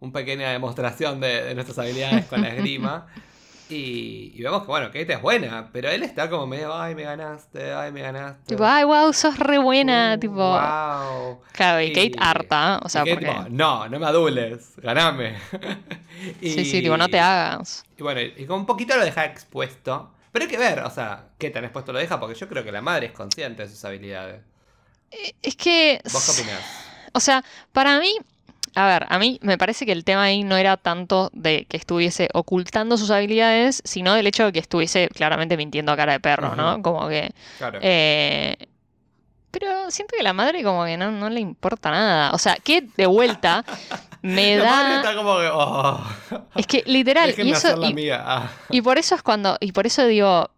[0.00, 3.06] un pequeña demostración de, de nuestras habilidades con la esgrima.
[3.68, 7.02] Y, y vemos que, bueno, Kate es buena, pero él está como medio, ay, me
[7.02, 8.44] ganaste, ay, me ganaste.
[8.46, 10.34] Tipo, ay, wow, sos re buena, Uh, tipo...
[10.36, 11.40] Wow.
[11.52, 13.38] Claro, y Y- Kate harta, o sea, Y Kate porque...
[13.40, 15.36] tipo, no, no me adules, ganame.
[16.40, 17.84] Sí, sí, tipo, no te hagas.
[17.98, 20.12] Y bueno, y con un poquito lo deja expuesto.
[20.32, 22.72] Pero hay que ver, o sea, qué tan expuesto lo deja, porque yo creo que
[22.72, 24.40] la madre es consciente de sus habilidades.
[25.10, 26.00] Eh, Es que...
[26.12, 26.62] ¿Vos qué opinás?
[27.12, 28.16] O sea, para mí...
[28.76, 31.76] A ver, a mí me parece que el tema ahí no era tanto de que
[31.78, 36.20] estuviese ocultando sus habilidades, sino del hecho de que estuviese claramente mintiendo a cara de
[36.20, 36.82] perro, ¿no?
[36.82, 37.30] Como que...
[37.56, 37.78] Claro.
[37.80, 38.56] eh,
[39.50, 42.32] Pero siento que la madre como que no, no le importa nada.
[42.32, 43.64] O sea, que de vuelta
[44.20, 44.96] me La madre da...
[45.00, 45.48] está como que.
[45.50, 46.00] Oh,
[46.56, 47.68] Es que literal, y eso...
[47.68, 48.22] hacer la y- mía.
[48.26, 48.50] Ah.
[48.68, 50.50] Y por eso es cuando, y por eso digo,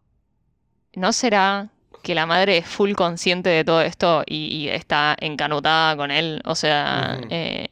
[0.95, 1.69] ¿no será
[2.03, 6.41] que la madre es full consciente de todo esto y, y está encanutada con él?
[6.45, 7.69] O sea, eh,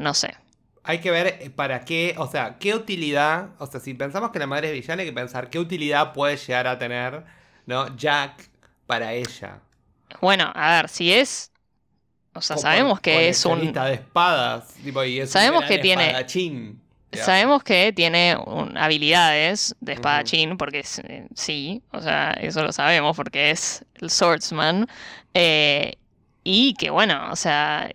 [0.00, 0.34] no sé.
[0.82, 4.38] Hay que ver eh, para qué, o sea, qué utilidad, o sea, si pensamos que
[4.38, 7.22] la madre es villana, hay que pensar qué utilidad puede llegar a tener,
[7.66, 7.94] ¿no?
[7.96, 8.48] Jack
[8.86, 9.60] para ella.
[10.20, 11.52] Bueno, a ver, si es,
[12.34, 15.78] o sea, sabemos que es un, de espadas, tipo, y es un Sabemos gran que
[15.78, 16.80] tiene- espadachín,
[17.12, 22.72] sabemos que tiene un- habilidades de espadachín, porque es- eh, sí, o sea, eso lo
[22.72, 24.86] sabemos porque es el swordsman,
[25.34, 25.94] eh,
[26.42, 27.90] y que bueno, o sea,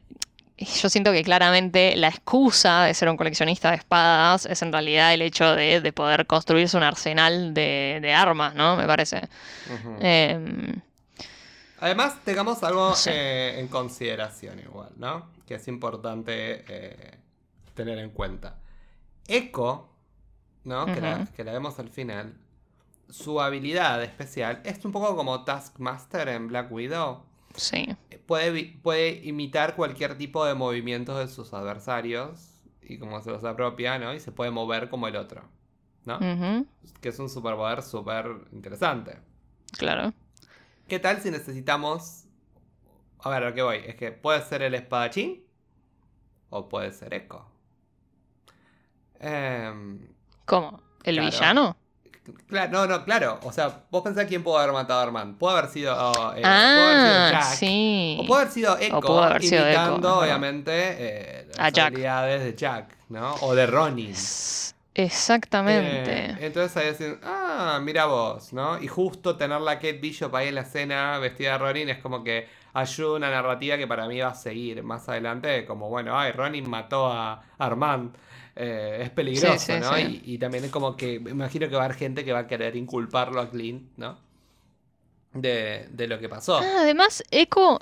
[0.81, 5.13] yo siento que claramente la excusa de ser un coleccionista de espadas es en realidad
[5.13, 8.75] el hecho de, de poder construirse un arsenal de, de armas, ¿no?
[8.77, 9.27] Me parece.
[9.99, 10.81] Em,
[11.79, 13.11] Además, tengamos algo No sé.
[13.13, 15.29] eh, en consideración igual, ¿no?
[15.45, 17.17] Que es importante eh,
[17.73, 18.55] tener en cuenta.
[19.27, 19.89] Echo,
[20.63, 20.85] ¿no?
[20.85, 22.33] que, la, que la vemos al final,
[23.09, 27.23] su habilidad especial es un poco como Taskmaster en Black Widow.
[27.55, 27.95] Sí.
[28.25, 32.49] Puede, puede imitar cualquier tipo de movimientos de sus adversarios
[32.81, 34.13] y como se los apropia, ¿no?
[34.13, 35.43] Y se puede mover como el otro,
[36.05, 36.19] ¿no?
[37.01, 39.19] Que es un superpoder súper interesante.
[39.77, 40.13] claro.
[40.87, 42.25] ¿Qué tal si necesitamos...
[43.19, 43.77] A ver, a lo que voy.
[43.85, 45.43] Es que puede ser el espadachín
[46.49, 47.45] o puede ser Echo.
[49.19, 49.99] Em,
[50.45, 50.81] ¿Cómo?
[51.03, 51.31] ¿El Claro.
[51.31, 51.77] villano?
[52.47, 53.39] Claro, no, no, claro.
[53.43, 55.37] O sea, vos pensás quién pudo haber matado a Armand.
[55.37, 57.43] Puede haber sido, oh, eh, puede haber sido ah, Jack.
[57.57, 58.17] sí.
[58.21, 60.19] O puede haber sido Echo, pudo haber sido Echo, imitando, ajá.
[60.19, 61.87] obviamente, eh, las A Jack.
[61.87, 63.33] habilidades de Jack, ¿no?
[63.41, 64.11] O de Ronin.
[64.11, 66.25] Es- Exactamente.
[66.31, 68.81] Eh, entonces ahí dicen, ah, mira vos, ¿no?
[68.81, 72.23] Y justo tener la Kate Bishop ahí en la escena vestida de Ronin es como
[72.23, 76.31] que ayuda una narrativa que para mí va a seguir más adelante, como bueno, ay,
[76.31, 78.15] Ronin mató a Armand.
[78.55, 79.95] Eh, es peligroso, Sí, sí, ¿no?
[79.97, 80.21] sí.
[80.25, 82.39] Y, y también es como que me imagino que va a haber gente que va
[82.39, 84.17] a querer inculparlo a Clint, ¿no?
[85.33, 86.57] De, de lo que pasó.
[86.59, 87.79] Ah, además, Echo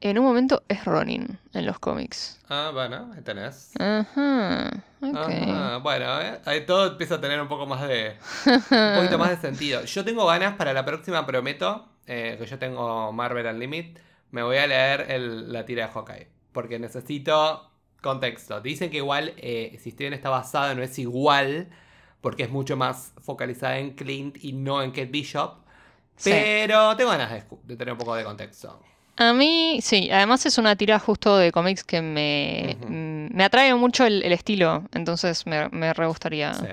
[0.00, 2.40] en un momento es Ronin en los cómics.
[2.48, 3.72] Ah, bueno, ahí tenés.
[3.78, 4.70] Ajá.
[5.00, 5.16] Ok.
[5.16, 8.16] Ajá, bueno, eh, ahí todo empieza a tener un poco más de.
[8.46, 9.84] un poquito más de sentido.
[9.84, 14.00] Yo tengo ganas para la próxima, prometo, eh, que yo tengo Marvel Unlimited,
[14.32, 16.28] me voy a leer el- la tira de Hawkeye.
[16.52, 17.67] Porque necesito
[18.02, 18.60] contexto.
[18.60, 21.68] Dicen que igual, eh, si Steven está basado, no es igual,
[22.20, 25.54] porque es mucho más focalizada en Clint y no en Kate Bishop.
[26.16, 26.30] Sí.
[26.30, 27.30] Pero tengo ganas
[27.64, 28.80] de, tener un poco de contexto.
[29.16, 33.74] A mí, sí, además es una tira justo de cómics que me, mm, me atrae
[33.74, 36.66] mucho el, el estilo, entonces me, me re gustaría Sí.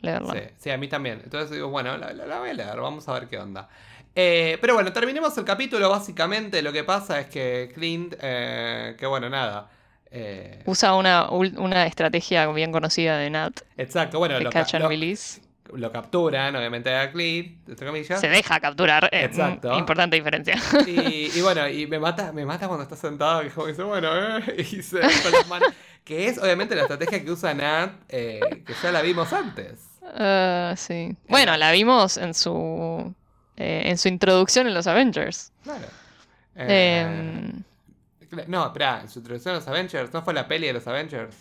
[0.00, 0.32] leerla.
[0.34, 1.20] Sí, sí, a mí también.
[1.24, 3.68] Entonces digo, bueno, la, la- la voy a leer, vamos a ver qué onda.
[4.16, 5.88] Eh, pero bueno, terminemos el capítulo.
[5.90, 9.70] Básicamente lo que pasa es que Clint, eh, que bueno, nada.
[10.16, 14.84] Eh, Usa una, una estrategia bien conocida de Nat, exacto, bueno, lo, ca- catch and
[14.84, 15.40] lo- release.
[15.74, 18.20] lo capturan, obviamente, a Clint, entre comillas.
[18.20, 19.74] Se deja capturar, eh, Exacto.
[19.74, 20.54] mm, importante diferencia.
[20.86, 24.38] Y, y bueno, y me mata, me mata cuando está sentado, que como dice, bueno,
[24.38, 25.68] eh, y se con las manos.
[26.04, 29.80] Que es obviamente la estrategia que usa Nat, eh, que ya la vimos antes.
[30.16, 31.16] Ah, sí.
[31.28, 33.12] Bueno, la vimos en su
[33.56, 35.50] en su introducción en los Avengers.
[35.62, 35.86] Claro.
[36.56, 37.50] Eh,
[38.46, 41.34] No, espera, en su introducción a los Avengers, ¿no fue la peli de los Avengers?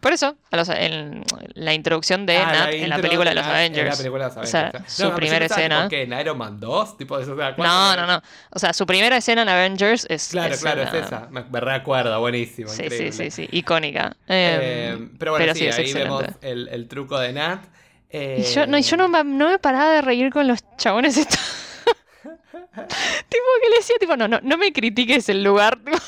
[0.00, 1.24] por eso, a los- en
[1.54, 3.90] la introducción de Ah, Nat en la película de los ah, En Avengers.
[3.90, 4.72] la película de los O Avengers.
[4.72, 5.88] sea, No, su pero yo primera escena.
[5.90, 6.02] ¿qué?
[6.02, 6.96] ¿En Iron Man 2?
[6.98, 8.22] Tipo, eso, o sea, ¿cuánto- No, no, no.
[8.50, 10.28] O sea, su primera escena en Avengers es.
[10.28, 11.26] Claro, es claro, es esa.
[11.32, 13.10] Me, me recuerdo, buenísimo, Sí, increíble.
[13.10, 14.16] sí, sí, sí, icónica.
[14.28, 17.64] Eh, Em, pero bueno, sí, es ahí vemos el, el truco de Nat.
[18.12, 20.60] Y yo, no, y yo Eh, no, me- no me paraba de reír con los
[20.76, 21.40] chabones estos.
[22.74, 25.98] Tipo que le decía, tipo, no, no, no me critiques el lugar, tipo,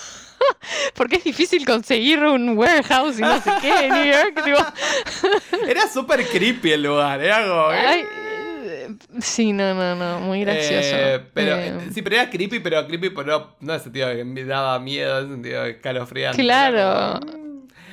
[0.94, 5.66] porque es difícil conseguir un warehouse y no sé qué en New York, tipo.
[5.68, 7.72] Era súper creepy el lugar, era como...
[7.72, 7.86] ¿eh?
[7.86, 8.04] Ay,
[9.20, 10.96] sí, no, no, no, muy gracioso.
[10.96, 13.82] Eh, pero, Eh, eh, sí, pero era creepy, pero creepy, pero no, no en el
[13.82, 16.42] sentido que me daba miedo, en el sentido de escalofriante.
[16.42, 17.20] Claro.
[17.20, 17.39] como.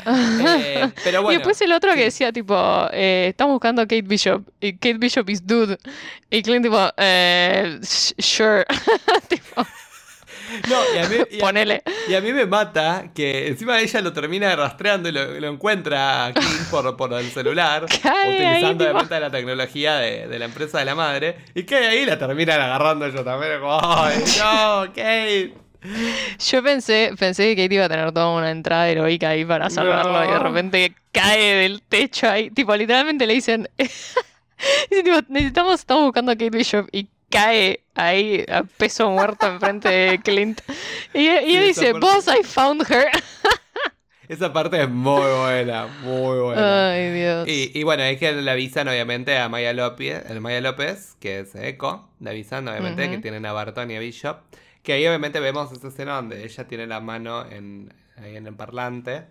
[0.09, 1.33] Eh, pero bueno.
[1.33, 1.97] y después el otro sí.
[1.97, 2.55] que decía, tipo,
[2.91, 4.43] eh, estamos buscando a Kate Bishop.
[4.61, 5.77] Y Kate Bishop is dude.
[6.29, 8.65] Y Clint, tipo, eh, sure.
[9.27, 9.65] tipo,
[10.69, 11.83] No, y a, mí, y a- ponele.
[12.07, 16.27] y a mí me mata que encima ella lo termina rastreando y lo, lo encuentra
[16.27, 18.91] a King por, por el celular, Cae ahí, utilizando tipo.
[18.91, 22.61] obviamente la tecnología de, de la empresa de la madre, y que ahí la terminan
[22.61, 25.53] agarrando ellos también, como, ¡ay, no, Kate!
[26.39, 30.23] Yo pensé, pensé que Kate iba a tener toda una entrada heroica ahí para salvarlo
[30.25, 32.49] y de repente cae del techo ahí.
[32.51, 33.69] Tipo, literalmente le dicen.
[33.77, 39.89] dicen, tipo, necesitamos, estamos buscando a Kate Bishop y cae ahí a peso muerto enfrente
[39.89, 40.61] de Clint.
[41.13, 43.07] Y, y él Sí, dice, parte- Boss, I found her.
[44.27, 46.91] Esa parte es muy buena, muy buena.
[46.91, 47.47] Ay, Dios.
[47.47, 51.39] Y, y bueno, es que le avisan obviamente a Maya López, el Maya López, que
[51.39, 54.39] es Echo, le avisan obviamente que tienen a Barton y a Bishop,
[54.87, 58.53] que ahí obviamente vemos esa escena donde ella tiene la mano en, ahí en el
[58.55, 59.25] parlante,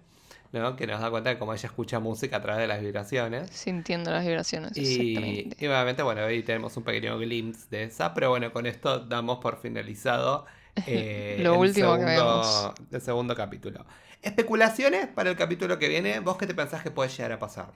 [0.53, 0.77] ¿no?
[0.77, 3.49] Que nos da cuenta de cómo ella escucha música a través de las vibraciones.
[3.51, 4.83] Sintiendo las vibraciones, Y,
[5.15, 5.57] exactamente.
[5.65, 9.39] y obviamente, bueno, ahí tenemos un pequeño glimpse de esa, pero bueno, con esto damos
[9.39, 10.45] por finalizado
[10.87, 12.73] eh, Lo el último que segundo- vemos.
[12.93, 13.87] el segundo capítulo.
[14.21, 17.69] Especulaciones para el capítulo que viene, ¿vos qué te pensás que puede llegar a pasar?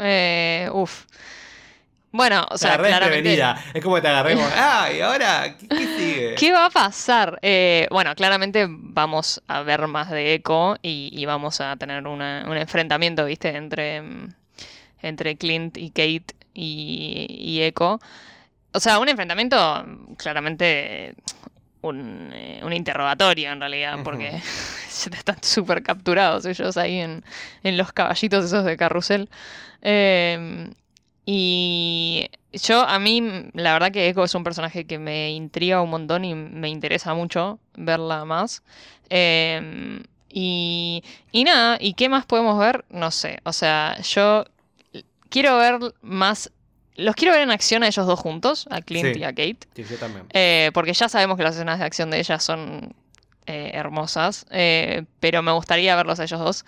[0.00, 1.04] Eh, uf.
[2.16, 3.18] Bueno, o sea, claramente.
[3.74, 5.56] Es como que te agarré como, ah, ¿y ahora?
[5.58, 6.34] ¿Qué, qué sigue?
[6.36, 7.40] ¿Qué va a pasar?
[7.42, 12.44] Eh, bueno, claramente vamos a ver más de Echo y, y vamos a tener una-
[12.48, 13.48] un enfrentamiento, ¿viste?
[13.56, 14.00] Entre,
[15.02, 17.98] entre Clint y Kate y, y Echo.
[18.72, 19.84] O sea, un enfrentamiento,
[20.16, 21.16] claramente
[21.82, 24.30] un, eh, un interrogatorio en realidad, porque
[25.10, 27.24] ya están súper capturados ellos ahí en,
[27.64, 29.28] en los caballitos esos de carrusel.
[29.82, 30.70] Eh,
[31.26, 33.22] y yo, a mí,
[33.54, 37.14] la verdad que Echo es un personaje que me intriga un montón y me interesa
[37.14, 38.62] mucho verla más.
[39.10, 41.02] Eh, y,
[41.32, 42.84] y nada, ¿y qué más podemos ver?
[42.90, 43.38] No sé.
[43.44, 44.44] O sea, yo
[45.30, 46.50] quiero ver más.
[46.96, 49.20] Los quiero ver en acción a ellos dos juntos, a Clint Sí.
[49.20, 49.58] y a Kate.
[49.74, 50.26] Sí, yo también.
[50.32, 52.94] Eh, porque ya sabemos que las escenas de acción de ellas son
[53.46, 56.64] eh, hermosas, eh, pero me gustaría verlos a ellos dos.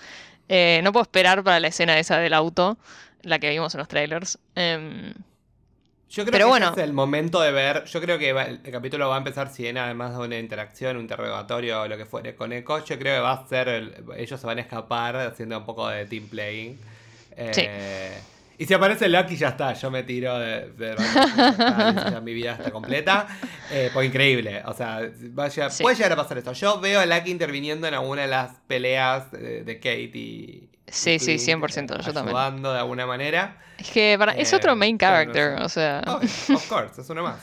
[0.82, 2.78] No puedo esperar para la escena esa del auto,
[3.26, 4.38] la que vimos en los trailers.
[4.54, 5.12] Em,
[6.08, 6.70] Yo creo Pero que bueno.
[6.70, 7.84] es el momento de ver.
[7.86, 10.96] Yo creo que va- el capítulo va a empezar, si bien además de una interacción,
[10.96, 13.68] un interrogatorio o lo que fuere con Echo, yo creo que va a ser.
[13.68, 16.78] el- ellos se van a escapar haciendo un poco de team playing.
[17.36, 18.18] Eh,
[18.58, 19.74] Y si aparece Lucky, ya está.
[19.74, 20.70] Yo me tiro de.
[20.70, 23.26] de- ya está, ya mi vida está completa.
[23.70, 24.62] Eh, pues increíble.
[24.64, 25.00] O sea,
[25.32, 25.82] vaya, Sí.
[25.82, 26.52] puede llegar a pasar esto.
[26.54, 30.70] Yo veo a Lucky interviniendo en alguna de las peleas de, de Kate y.
[30.88, 32.36] Sí, sí, Clint, 100%, yo también.
[32.36, 33.58] Ayudando de alguna manera.
[33.78, 35.64] es que para- es Eh, otro main pero no character, sé.
[35.64, 36.02] o sea.
[36.54, 37.36] Of course, es uno más.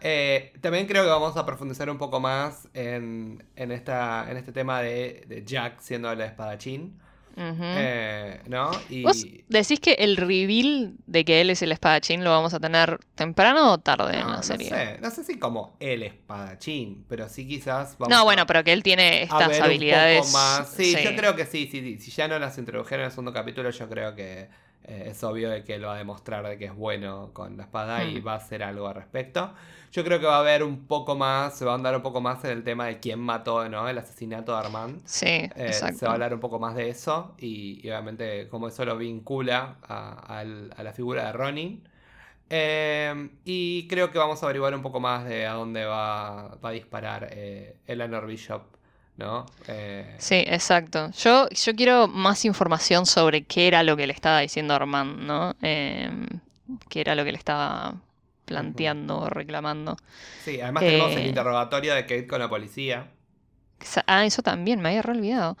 [0.00, 4.52] Eh, también creo que vamos a profundizar un poco más en, en, esta, en este
[4.52, 7.00] tema de, de Jack siendo el espadachín.
[7.40, 8.70] Eh, ¿No?
[8.90, 12.60] Y ¿Vos decís que el reveal de que él es el espadachín lo vamos a
[12.60, 14.68] tener temprano o tarde en no, la no serie?
[14.68, 18.64] sé, no sé si como el espadachín, pero sí quizás vamos No, a- bueno, pero
[18.64, 20.18] que él tiene estas habilidades.
[20.18, 20.68] un poco más.
[20.70, 21.02] Sí, sí.
[21.04, 21.98] yo creo que sí, sí, sí.
[22.00, 24.48] Si ya no las introdujeron en el segundo capítulo, yo creo que
[24.88, 27.64] eh, es obvio de que él va a demostrar de que es bueno con la
[27.64, 28.26] espada y Hmm.
[28.26, 29.52] va a hacer algo al respecto.
[29.92, 32.20] Yo creo que va a haber un poco más, se va a andar un poco
[32.20, 33.88] más en el tema de quién mató, ¿no?
[33.88, 35.02] El asesinato de Armand.
[35.04, 35.98] Sí, Eh, exacto.
[35.98, 38.96] se va a hablar un poco más de eso y, y obviamente cómo eso lo
[38.96, 41.88] vincula a, al- a la figura de Ronin.
[42.50, 46.68] Eh, y creo que vamos a averiguar un poco más de a dónde va, va
[46.70, 48.62] a disparar eh, Eleanor Bishop,
[49.18, 49.46] ¿no?
[49.68, 51.10] Eh, Sí, exacto.
[51.12, 55.54] Yo, yo quiero más información sobre qué era lo que le estaba diciendo Armand, ¿no?
[55.62, 56.26] Em,
[56.88, 57.94] qué era lo que le estaba
[58.46, 59.96] planteando o reclamando.
[60.44, 61.28] sí, además tenemos el Eh.
[61.28, 63.08] interrogatorio de Kate con la policía.
[64.06, 65.56] Ah, eso también, me había re olvidado.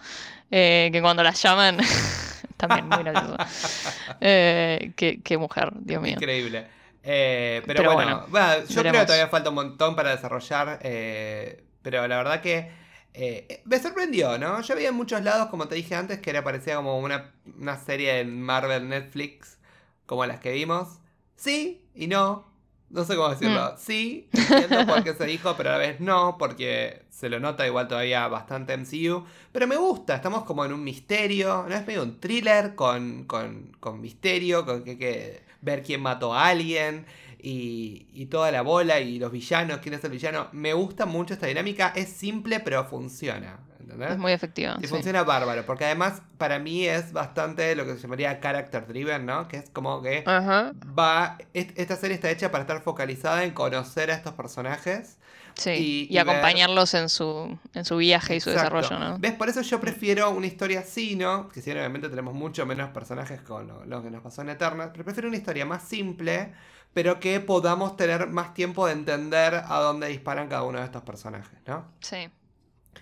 [0.50, 1.78] Eh, que cuando la llaman,
[2.56, 3.36] también muy gracioso.
[4.20, 6.14] Eh, qué, qué mujer, Dios mío.
[6.14, 6.66] Increíble.
[7.04, 10.80] Eh, pero, Pero bueno, bueno, bueno, yo creo que todavía falta un montón para desarrollar,
[10.82, 12.70] eh, pero la verdad que
[13.14, 14.60] eh, me sorprendió, ¿no?
[14.62, 17.76] Yo veía en muchos lados, como te dije antes, que era parecía como una, una
[17.76, 19.58] serie en Marvel Netflix,
[20.06, 20.98] como las que vimos.
[21.36, 22.46] Sí y no.
[22.90, 23.74] No sé cómo decirlo.
[23.76, 27.66] Sí, entiendo por qué se dijo, pero a la vez no, porque se lo nota
[27.66, 29.26] igual todavía bastante MCU.
[29.52, 31.74] Pero me gusta, estamos como en un misterio, ¿no?
[31.74, 36.46] Es medio un thriller con, con, con misterio, con que, que ver quién mató a
[36.48, 37.04] alguien
[37.38, 40.48] y, y toda la bola y los villanos, quién es el villano.
[40.52, 43.58] Me gusta mucho esta dinámica, es simple pero funciona.
[43.80, 44.10] ¿entendés?
[44.12, 44.76] Es muy efectiva.
[44.78, 44.88] Y sí.
[44.88, 49.48] funciona bárbaro, porque además para mí es bastante lo que se llamaría character driven, ¿no?
[49.48, 50.72] Que es como que Ajá.
[50.98, 51.38] va.
[51.54, 55.16] est- Esta serie está hecha para estar focalizada en conocer a estos personajes.
[55.54, 55.70] Sí.
[55.70, 58.76] Y- Y, y ver- acompañarlos en su, en su viaje y su Exacto.
[58.76, 59.18] desarrollo, ¿no?
[59.18, 59.32] ¿Ves?
[59.32, 61.48] Por eso yo prefiero una historia así, ¿no?
[61.48, 64.90] Que si obviamente tenemos mucho menos personajes con lo, lo que nos pasó en Eternal,
[64.92, 66.52] pero prefiero una historia más simple,
[66.92, 71.02] pero que podamos tener más tiempo de entender a dónde disparan cada uno de estos
[71.02, 71.86] personajes, ¿no?
[72.00, 72.28] Sí.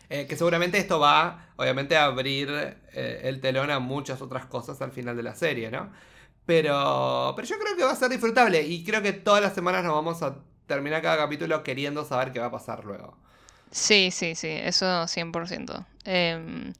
[0.08, 4.80] Eh, que seguramente esto va, obviamente, a abrir eh, el telón a muchas otras cosas
[4.82, 5.90] al final de la serie, ¿no?
[6.44, 9.82] Pero, pero yo creo que va a ser disfrutable y creo que todas las semanas
[9.82, 13.16] nos vamos a terminar cada capítulo queriendo saber qué va a pasar luego.
[13.70, 15.86] Sí, sí, sí, eso 100%.
[16.04, 16.72] Em,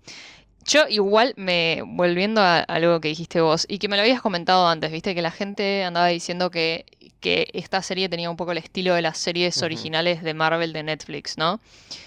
[0.66, 4.20] yo igual me, volviendo a, a algo que dijiste vos y que me lo habías
[4.20, 6.84] comentado antes, viste que la gente andaba diciendo que
[7.20, 10.82] que esta serie tenía un poco el estilo de las series originales de Marvel de
[10.84, 11.58] Netflix, ¿no?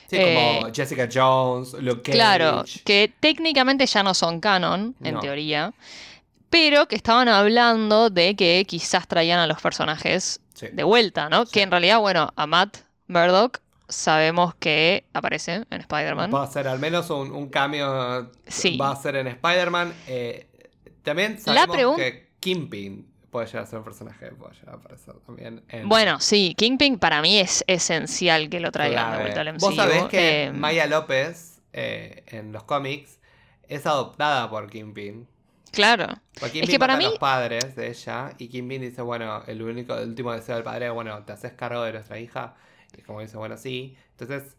[0.08, 2.14] Sí, Eh, como Jessica Jones, Luke Cage.
[2.14, 5.20] Claro, que técnicamente ya no son canon, en No.
[5.20, 5.74] teoría,
[6.50, 10.68] pero que estaban hablando de que quizás traían a los personajes Sí.
[10.72, 11.46] de vuelta, ¿no?
[11.46, 11.54] Sí.
[11.54, 16.34] Que en realidad, bueno, a Matt Murdock sabemos que aparece en Spider-Man.
[16.34, 18.32] Va a ser al menos un, un cambio.
[18.48, 18.78] Sí.
[18.78, 19.94] Va a ser en Spider-Man.
[20.08, 20.48] Eh,
[21.04, 25.64] también sabemos que Kingpin puede llegar a ser un personaje, puede llegar a aparecer también
[25.70, 25.90] en.
[25.90, 29.24] Bueno, sí, Kingpin para mí es esencial que lo traigan de clave.
[29.24, 29.60] vuelta al MCU.
[29.66, 33.20] Vos sabés que eh, Maya López eh, en los cómics
[33.68, 35.28] es adoptada por Kingpin.
[35.72, 36.08] Claro.
[36.40, 39.96] Porque Es que para mí- los padres de ella y Kingpin dice, bueno, el único,
[39.96, 42.56] el último deseo del padre es, bueno, te haces cargo de nuestra hija.
[42.98, 43.96] Y como dice, bueno, sí.
[44.18, 44.56] Entonces,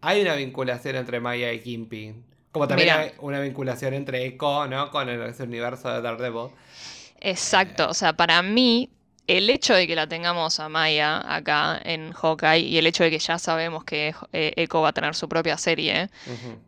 [0.00, 2.24] hay una vinculación entre Maya y Kingpin.
[2.52, 3.00] Como también Mira.
[3.00, 4.90] hay una vinculación entre Echo, ¿no?
[4.90, 6.50] Con el, ese universo de Daredevil.
[7.20, 8.90] Exacto, o sea, para mí
[9.26, 13.10] el hecho de que la tengamos a Maya acá en Hawkeye y el hecho de
[13.10, 16.58] que ya sabemos que eh, Echo va a tener su propia serie, Ujú.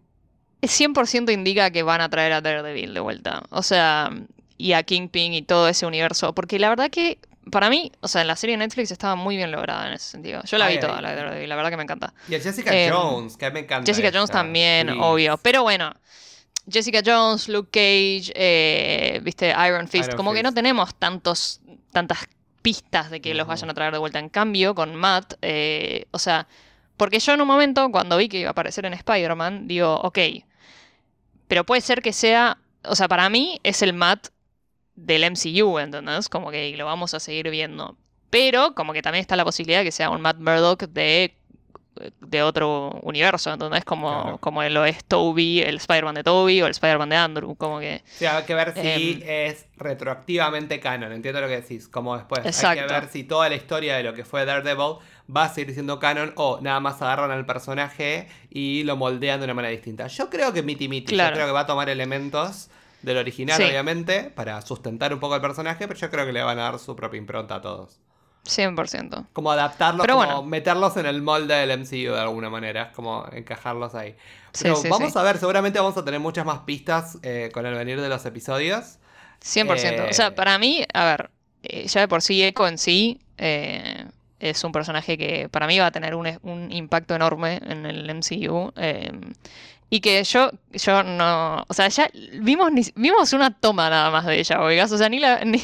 [0.63, 3.43] es 100% indica que van a traer a Daredevil de vuelta.
[3.51, 4.11] O sea,
[4.57, 7.19] y a Kingpin y todo ese universo, porque la verdad que
[7.51, 10.43] para mí, o sea, la serie de Netflix estaba muy bien lograda en ese sentido.
[10.45, 12.13] Yo la Ay, vi toda, la la verdad que me encanta.
[12.29, 13.87] Y a Jessica Em, Jones, que me encanta.
[13.87, 15.03] Jessica Jones también, please.
[15.03, 15.39] obvio.
[15.39, 15.93] Pero bueno,
[16.69, 20.09] Jessica Jones, Luke Cage, eh, viste, Iron Fist.
[20.09, 21.61] Iron como que no tenemos tantos,
[21.93, 22.27] tantas
[22.63, 24.19] pistas de que los vayan a traer de vuelta.
[24.19, 26.49] En cambio, con Matt, eh, o sea,
[26.97, 30.19] porque yo en un momento, cuando vi que iba a aparecer en Spider-Man, digo, ok,
[31.47, 34.29] pero puede ser que sea, o sea, para mí es el Matt
[34.97, 36.29] del MCU, ¿entendés?
[36.29, 37.97] Como que lo vamos a seguir viendo.
[38.31, 41.35] Pero como que también está la posibilidad de que sea un Matt Murdock de,
[42.21, 43.85] de otro universo, ¿entendés?
[43.85, 44.39] Como, Claro.
[44.39, 48.03] como lo es Toby, el Spider-Man de Toby o el Spider-Man de Andrew, como que...
[48.07, 49.23] Sí, hay que ver si Em.
[49.25, 51.89] es retroactivamente canon, entiendo lo que decís.
[51.89, 52.87] Como después hay Exacto.
[52.87, 54.97] que ver si toda la historia de lo que fue Daredevil
[55.35, 59.45] va a seguir siendo canon o nada más agarran al personaje y lo moldean de
[59.45, 60.07] una manera distinta.
[60.09, 61.31] Yo creo que Miti Miti, Claro.
[61.31, 62.71] yo creo que va a tomar elementos
[63.03, 63.63] del original, Sí.
[63.65, 66.79] obviamente, para sustentar un poco el personaje, pero yo creo que le van a dar
[66.79, 68.01] su propia impronta a todos.
[68.45, 69.27] 100%.
[69.33, 70.43] Como adaptarlos, Pero como bueno.
[70.45, 74.17] meterlos en el molde del MCU de alguna manera, como encajarlos ahí.
[74.61, 75.19] Pero sí, vamos sí.
[75.19, 78.25] a ver, seguramente vamos a tener muchas más pistas eh, con el venir de los
[78.25, 78.99] episodios.
[79.43, 80.01] 100%.
[80.05, 81.31] O Eh, sea, para mí, a ver,
[81.65, 84.07] eh, ya de por sí Echo en sí eh,
[84.39, 88.09] es un personaje que para mí va a tener un, un impacto enorme en el
[88.15, 88.73] MCU.
[89.91, 91.65] Y que yo, yo no.
[91.69, 92.11] O sea, ya
[92.41, 94.91] vimos, ni- vimos una toma nada más de ella, oigas.
[94.93, 95.63] O sea, ni la, ni,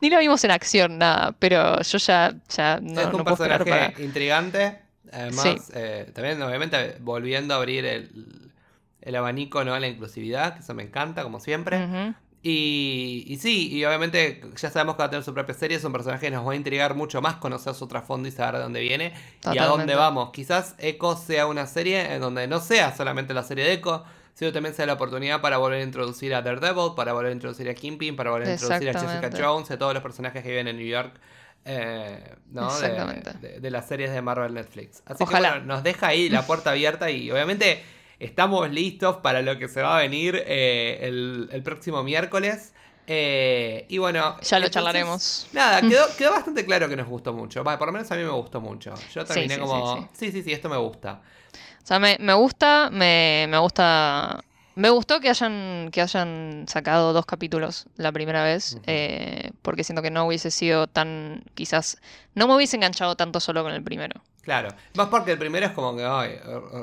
[0.00, 1.32] ni la vimos en acción, nada.
[1.38, 3.92] Pero yo ya, ya no, es un no puedo personaje para.
[4.02, 4.78] intrigante.
[5.12, 5.56] Además, Sí.
[5.74, 8.52] eh, también, obviamente, volviendo a abrir el,
[9.00, 9.74] el abanico ¿no?
[9.74, 11.84] a la inclusividad, que eso me encanta, como siempre.
[11.84, 12.14] Ujú.
[12.42, 15.84] Y, y sí, y obviamente ya sabemos que va a tener su propia serie, es
[15.84, 18.60] un personaje que nos va a intrigar mucho más conocer su trasfondo y saber de
[18.62, 19.12] dónde viene
[19.52, 20.30] y a dónde vamos.
[20.32, 24.52] Quizás Echo sea una serie en donde no sea solamente la serie de Echo, sino
[24.52, 27.74] también sea la oportunidad para volver a introducir a Daredevil, para volver a introducir a
[27.74, 29.30] Kingpin, para volver a introducir a Jessica.
[29.38, 31.12] Jones, a todos los personajes que viven en New York.
[31.66, 32.74] eh, ¿no?
[32.80, 32.88] de,
[33.42, 35.02] de- de las series de Marvel Netflix.
[35.04, 35.48] Así Ojalá.
[35.52, 37.82] que bueno, nos deja ahí la puerta abierta y obviamente
[38.20, 42.72] estamos listos para lo que se va a venir eh, el, el próximo miércoles.
[43.12, 45.48] Eh, y bueno, Ya lo entonces, charlaremos.
[45.52, 47.64] Nada, quedó, quedó bastante claro que nos gustó mucho.
[47.64, 48.94] Por lo menos a mí me gustó mucho.
[49.12, 51.20] Yo terminé sí, como, sí, sí, sí, sí, esto me gusta.
[51.82, 54.44] O sea, me, me gusta, me, me gusta.
[54.76, 60.00] Me gustó que hayan, que hayan sacado dos capítulos la primera vez, eh, porque siento
[60.00, 62.00] que no hubiese sido tan, quizás,
[62.34, 64.22] no me hubiese enganchado tanto solo con el primero.
[64.42, 64.68] Claro.
[64.94, 66.38] Más porque el primero es como que ay,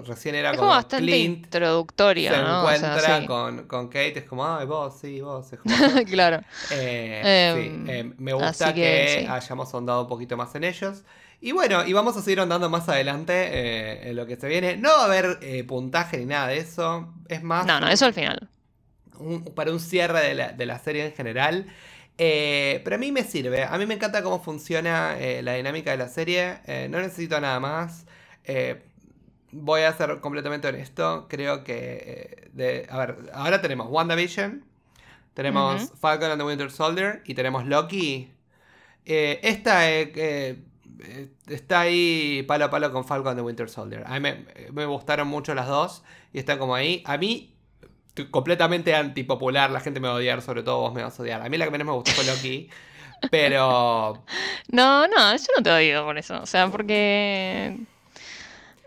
[0.05, 1.45] recién era Es como, como bastante Clint.
[1.45, 2.63] introductoria, Se ¿no?
[2.63, 3.25] O sea, encuentra sí.
[3.25, 5.51] con, con Kate, es como, ay, vos, sí, vos.
[5.51, 6.41] Es como, claro.
[6.71, 9.27] Eh, Em, sí, eh, me gusta que, que sí.
[9.27, 11.01] hayamos ahondado un poquito más en ellos.
[11.41, 14.77] Y bueno, y vamos a seguir ahondando más adelante eh, en lo que se viene.
[14.77, 17.13] No va a haber eh, puntaje ni nada de eso.
[17.27, 18.47] Es más, No, no, eso al final.
[19.19, 21.65] un- para un cierre de la, de la serie en general.
[22.17, 23.63] Eh, pero a mí me sirve.
[23.63, 26.59] A mí me encanta cómo funciona eh, la dinámica de la serie.
[26.65, 28.05] Eh, no necesito nada más.
[29.51, 31.27] Voy a ser completamente honesto.
[31.29, 32.49] Creo que.
[32.53, 34.65] de, a ver, ahora tenemos WandaVision.
[35.33, 35.91] Tenemos.
[35.99, 37.21] Falcon and the Winter Soldier.
[37.25, 38.31] Y tenemos Loki.
[39.05, 39.89] Esta
[41.47, 44.03] está ahí palo a palo con Falcon and the Winter Soldier.
[44.05, 46.03] A mí me, me gustaron mucho las dos.
[46.33, 47.03] Y están como ahí.
[47.05, 47.56] A mí
[48.25, 51.41] completamente antipopular, la gente me va a odiar, sobre todo vos me vas a odiar.
[51.41, 52.69] A mí la que menos me gustó fue Loki,
[53.31, 54.23] pero
[54.71, 56.41] No, no, yo no te odio por eso.
[56.41, 57.77] O sea, porque.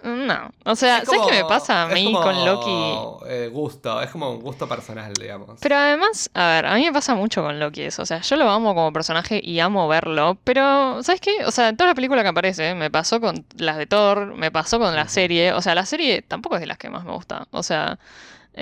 [0.03, 0.51] No.
[0.65, 3.29] O sea, Es ¿sabes qué me pasa a es mí como, con Loki?
[3.29, 5.59] eh, gusto, es como un gusto personal, digamos.
[5.61, 8.01] Pero además, a ver, a mí me pasa mucho con Loki eso.
[8.01, 10.39] O sea, yo lo amo como personaje y amo verlo.
[10.43, 11.45] Pero, ¿sabes qué?
[11.45, 14.51] O sea, en todas las películas que aparece, me pasó con las de Thor, me
[14.51, 15.53] pasó con la serie.
[15.53, 17.47] O sea, la serie tampoco es de las que más me gusta.
[17.51, 17.99] O sea,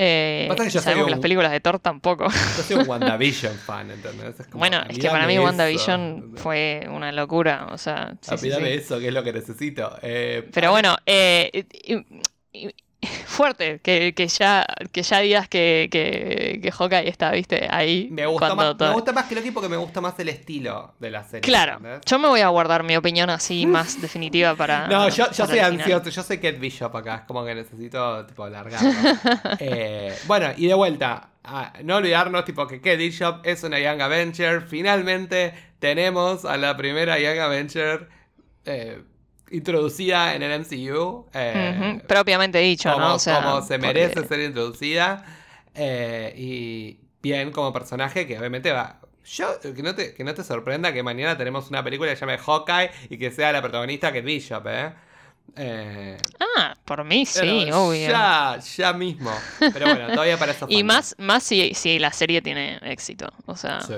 [0.01, 2.29] eh, Pasa que yo sabemos que las un- películas de Thor tampoco.
[2.29, 4.39] Yo soy un WandaVision fan, ¿entendés?
[4.39, 7.67] Es como, Bueno, es que para mí eso, WandaVision fue una locura.
[7.73, 9.99] O sea, sí, sí, eso, que es lo que necesito.
[10.03, 11.67] Eh, Pero bueno, eh,
[13.27, 18.09] fuerte que, que ya que ya digas que, que, que Hawkeye está, viste, ahí.
[18.11, 20.95] me gusta, más, todo- me gusta más que Loki porque me gusta más el estilo
[20.99, 21.41] de la serie.
[21.43, 22.01] Claro, ¿entendés?
[22.07, 24.89] yo me voy a guardar mi opinión así más definitiva para.
[24.89, 28.27] No, yo, yo para soy ansioso, yo soy Kate Bishop acá, es como que necesito
[28.27, 28.91] tipo alargarlo.
[29.61, 31.31] Eh, bueno, y de vuelta,
[31.85, 34.63] no olvidarnos tipo que Kate Bishop es una Young Avenger.
[34.63, 38.09] Finalmente tenemos a la primera Young Avenger
[38.65, 39.03] eh,
[39.51, 41.27] introducida en el MCU.
[41.35, 43.15] eh, Propiamente dicho, como, ¿no?
[43.15, 45.25] O sea, como se porque- merece ser introducida.
[45.75, 49.01] eh, y bien como personaje que obviamente va.
[49.25, 52.21] Yo, que no, te, que no te sorprenda que mañana tenemos una película que se
[52.21, 54.93] llame Hawkeye y que sea la protagonista Kate Bishop, ¿eh?
[55.57, 56.17] Eh,
[56.57, 58.09] Ah, por mí sí, pero obvio.
[58.09, 59.31] Ya, ya mismo.
[59.59, 63.33] Pero bueno, todavía para eso Y más, más si, si la serie tiene éxito.
[63.47, 63.93] O sea, Sí.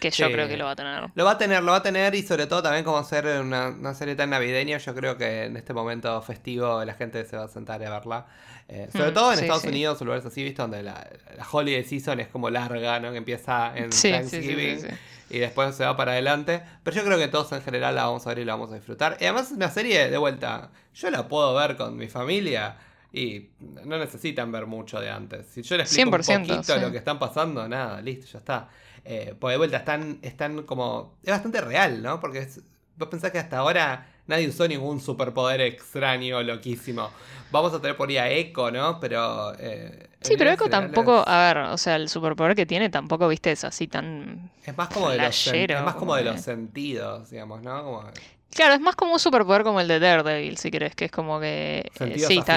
[0.00, 0.32] que yo Sí.
[0.32, 1.04] creo que lo va a tener.
[1.14, 3.68] Lo va a tener, lo va a tener y sobre todo también como ser una,
[3.68, 7.44] una serie tan navideña, yo creo que en este momento festivo la gente se va
[7.44, 8.26] a sentar a verla.
[8.68, 9.68] Eh, sobre Mm, todo en sí, Estados sí.
[9.68, 10.60] Unidos o lugares así, ¿viste?
[10.60, 13.10] Donde la, la holiday season es como larga, ¿no?
[13.12, 14.86] Que empieza en Sí, Thanksgiving
[15.30, 16.62] y después se va para adelante.
[16.82, 18.74] Pero yo creo que todos en general la vamos a ver y la vamos a
[18.74, 19.16] disfrutar.
[19.20, 22.76] Y además es una serie de vuelta, yo la puedo ver con mi familia
[23.10, 23.48] y
[23.86, 25.46] no necesitan ver mucho de antes.
[25.46, 28.68] Si yo les explico 100%, un poquito lo que están pasando, nada, listo, ya está.
[29.04, 31.16] Eh, pues de vuelta están, están como...
[31.22, 32.20] Es bastante real, ¿no?
[32.20, 32.60] Porque es-
[32.96, 37.10] vos pensás que hasta ahora nadie usó ningún superpoder extraño, loquísimo.
[37.50, 39.00] Vamos a tener por ahí a Echo, ¿no?
[39.00, 39.52] Pero...
[39.58, 43.28] eh, Sí, pero Echo generales tampoco, a ver, o sea, el superpoder que tiene tampoco,
[43.28, 44.50] viste, es así tan...
[44.64, 47.82] Es más como de los, es más como como de los sentidos, digamos, ¿no?
[47.84, 48.04] Como
[48.52, 51.38] Claro, es más como un superpoder como el de Daredevil, si querés, que es como
[51.38, 51.90] que...
[52.00, 52.56] eh, sí, está-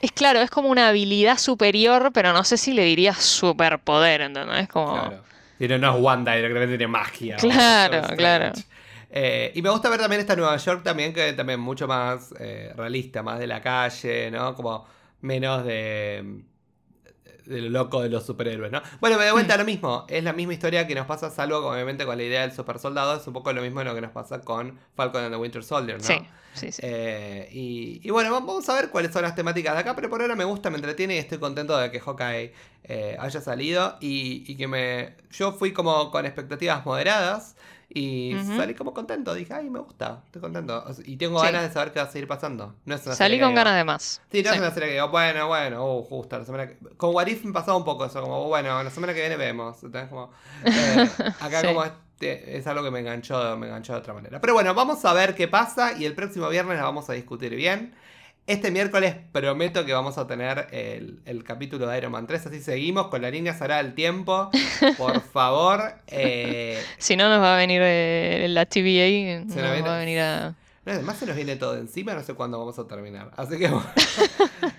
[0.00, 4.68] es, claro, es como una habilidad superior, pero no sé si le diría superpoder, ¿entendés?
[4.68, 4.92] Como...
[5.58, 5.78] Claro.
[5.78, 7.36] No, es Wanda, directamente tiene magia.
[7.36, 8.46] Claro, claro.
[8.46, 8.71] Strange.
[9.14, 12.72] Eh, y me gusta ver también esta Nueva York también, que también mucho más eh,
[12.74, 14.54] realista, más de la calle, ¿no?
[14.54, 14.86] Como
[15.20, 16.40] menos de,
[17.44, 18.80] de lo loco de los superhéroes, ¿no?
[19.00, 19.34] Bueno, de Hmm.
[19.34, 22.40] vuelta lo mismo, es la misma historia que nos pasa, salvo obviamente con la idea
[22.42, 25.24] del super soldado, es un poco lo mismo de lo que nos pasa con Falcon
[25.24, 26.04] and the Winter Soldier, ¿no?
[26.06, 26.14] Sí,
[26.54, 26.80] sí, sí.
[26.84, 30.22] Eh, y, y bueno, vamos a ver cuáles son las temáticas de acá, pero por
[30.22, 32.54] ahora me gusta, me entretiene y estoy contento de que Hawkeye
[32.84, 35.16] eh, haya salido y, y que me...
[35.32, 37.56] Yo fui como con expectativas moderadas
[37.94, 40.84] y salí como contento, dije, ay, me gusta, estoy contento.
[41.04, 41.46] Y tengo Sí.
[41.46, 42.74] ganas de saber qué va a seguir pasando.
[42.84, 44.22] No es una Salí con digo- ganas de más.
[44.30, 44.54] Sí, no Sí.
[44.56, 46.78] es una serie que digo, bueno, bueno, uh, justo, la semana que...
[46.96, 49.82] Con What If me pasaba un poco eso, como, bueno, la semana que viene vemos.
[49.82, 50.30] Entonces, como,
[50.64, 51.66] eh, acá Sí.
[51.66, 54.40] como este, es algo que me enganchó, me enganchó de otra manera.
[54.40, 57.54] Pero bueno, vamos a ver qué pasa y el próximo viernes la vamos a discutir
[57.54, 57.94] bien.
[58.46, 62.60] Este miércoles prometo que vamos a tener el, el capítulo de Iron Man 3, así
[62.60, 64.50] seguimos con la línea Sará del tiempo.
[64.98, 65.94] Por favor.
[66.08, 69.98] Eh, Si no, nos va a venir eh, la TVA, nos nos viene- va a
[70.00, 70.54] venir a...
[70.84, 73.30] No, además se nos viene todo encima, no sé cuándo vamos a terminar.
[73.36, 73.86] Así que bueno.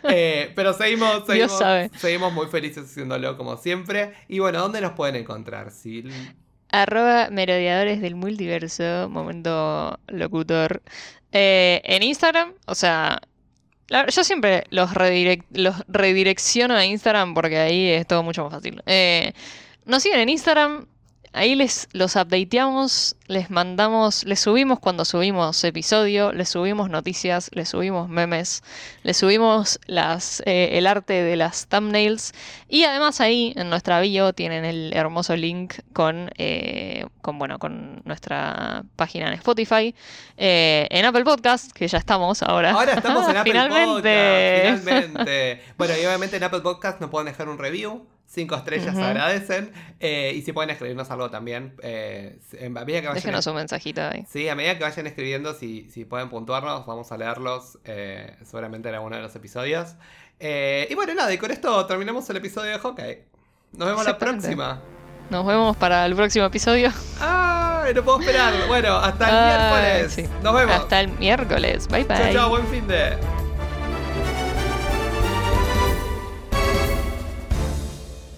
[0.09, 1.89] Eh, pero seguimos, seguimos, sabe.
[1.97, 4.13] seguimos muy felices haciéndolo como siempre.
[4.27, 5.71] Y bueno, ¿dónde nos pueden encontrar?
[5.71, 6.11] Sil?
[6.69, 10.81] Arroba merodeadores del multiverso, momento locutor.
[11.31, 13.21] En Instagram, o sea,
[14.09, 18.81] yo siempre los, redirec- los redirecciono a Instagram porque ahí es todo mucho más fácil.
[18.85, 19.33] Eh,
[19.85, 20.85] nos siguen en Instagram,
[21.33, 27.69] ahí les los updateamos, les mandamos, les subimos cuando subimos episodio, les subimos noticias, les
[27.69, 28.63] subimos memes,
[29.01, 32.33] les subimos las, eh, el arte de las thumbnails
[32.69, 38.01] y además ahí en nuestra bio tienen el hermoso link con, eh, con, bueno, con
[38.05, 39.95] nuestra página en Spotify,
[40.37, 42.71] eh, en Apple Podcast, que ya estamos ahora.
[42.71, 44.63] Ahora estamos en Apple Finalmente.
[44.65, 45.61] Podcast, finalmente.
[45.77, 48.05] Bueno, y obviamente en Apple Podcast nos pueden dejar un review.
[48.33, 49.03] Cinco estrellas Ujú.
[49.03, 49.71] agradecen.
[49.99, 51.75] Eh, y si pueden escribirnos algo también.
[51.83, 54.25] eh, en- a medida que vayan Déjenos un mensajito ahí.
[54.27, 58.89] Sí, a medida que vayan escribiendo, si, si pueden puntuarnos, vamos a leerlos eh, seguramente
[58.89, 59.93] en alguno de los episodios.
[60.39, 63.23] Eh, y bueno, nada, y con esto terminamos el episodio de Hawkeye.
[63.73, 64.81] Nos vemos la próxima.
[65.29, 66.91] Nos vemos para el próximo episodio.
[67.21, 67.93] ¡Ay!
[67.93, 68.53] No puedo esperar.
[68.67, 70.13] Bueno, hasta el Ah, miércoles.
[70.13, 70.29] sí.
[70.41, 70.75] Nos vemos.
[70.75, 71.87] Hasta el miércoles.
[71.87, 72.17] Bye bye.
[72.17, 73.42] Chao, chao, buen fin de.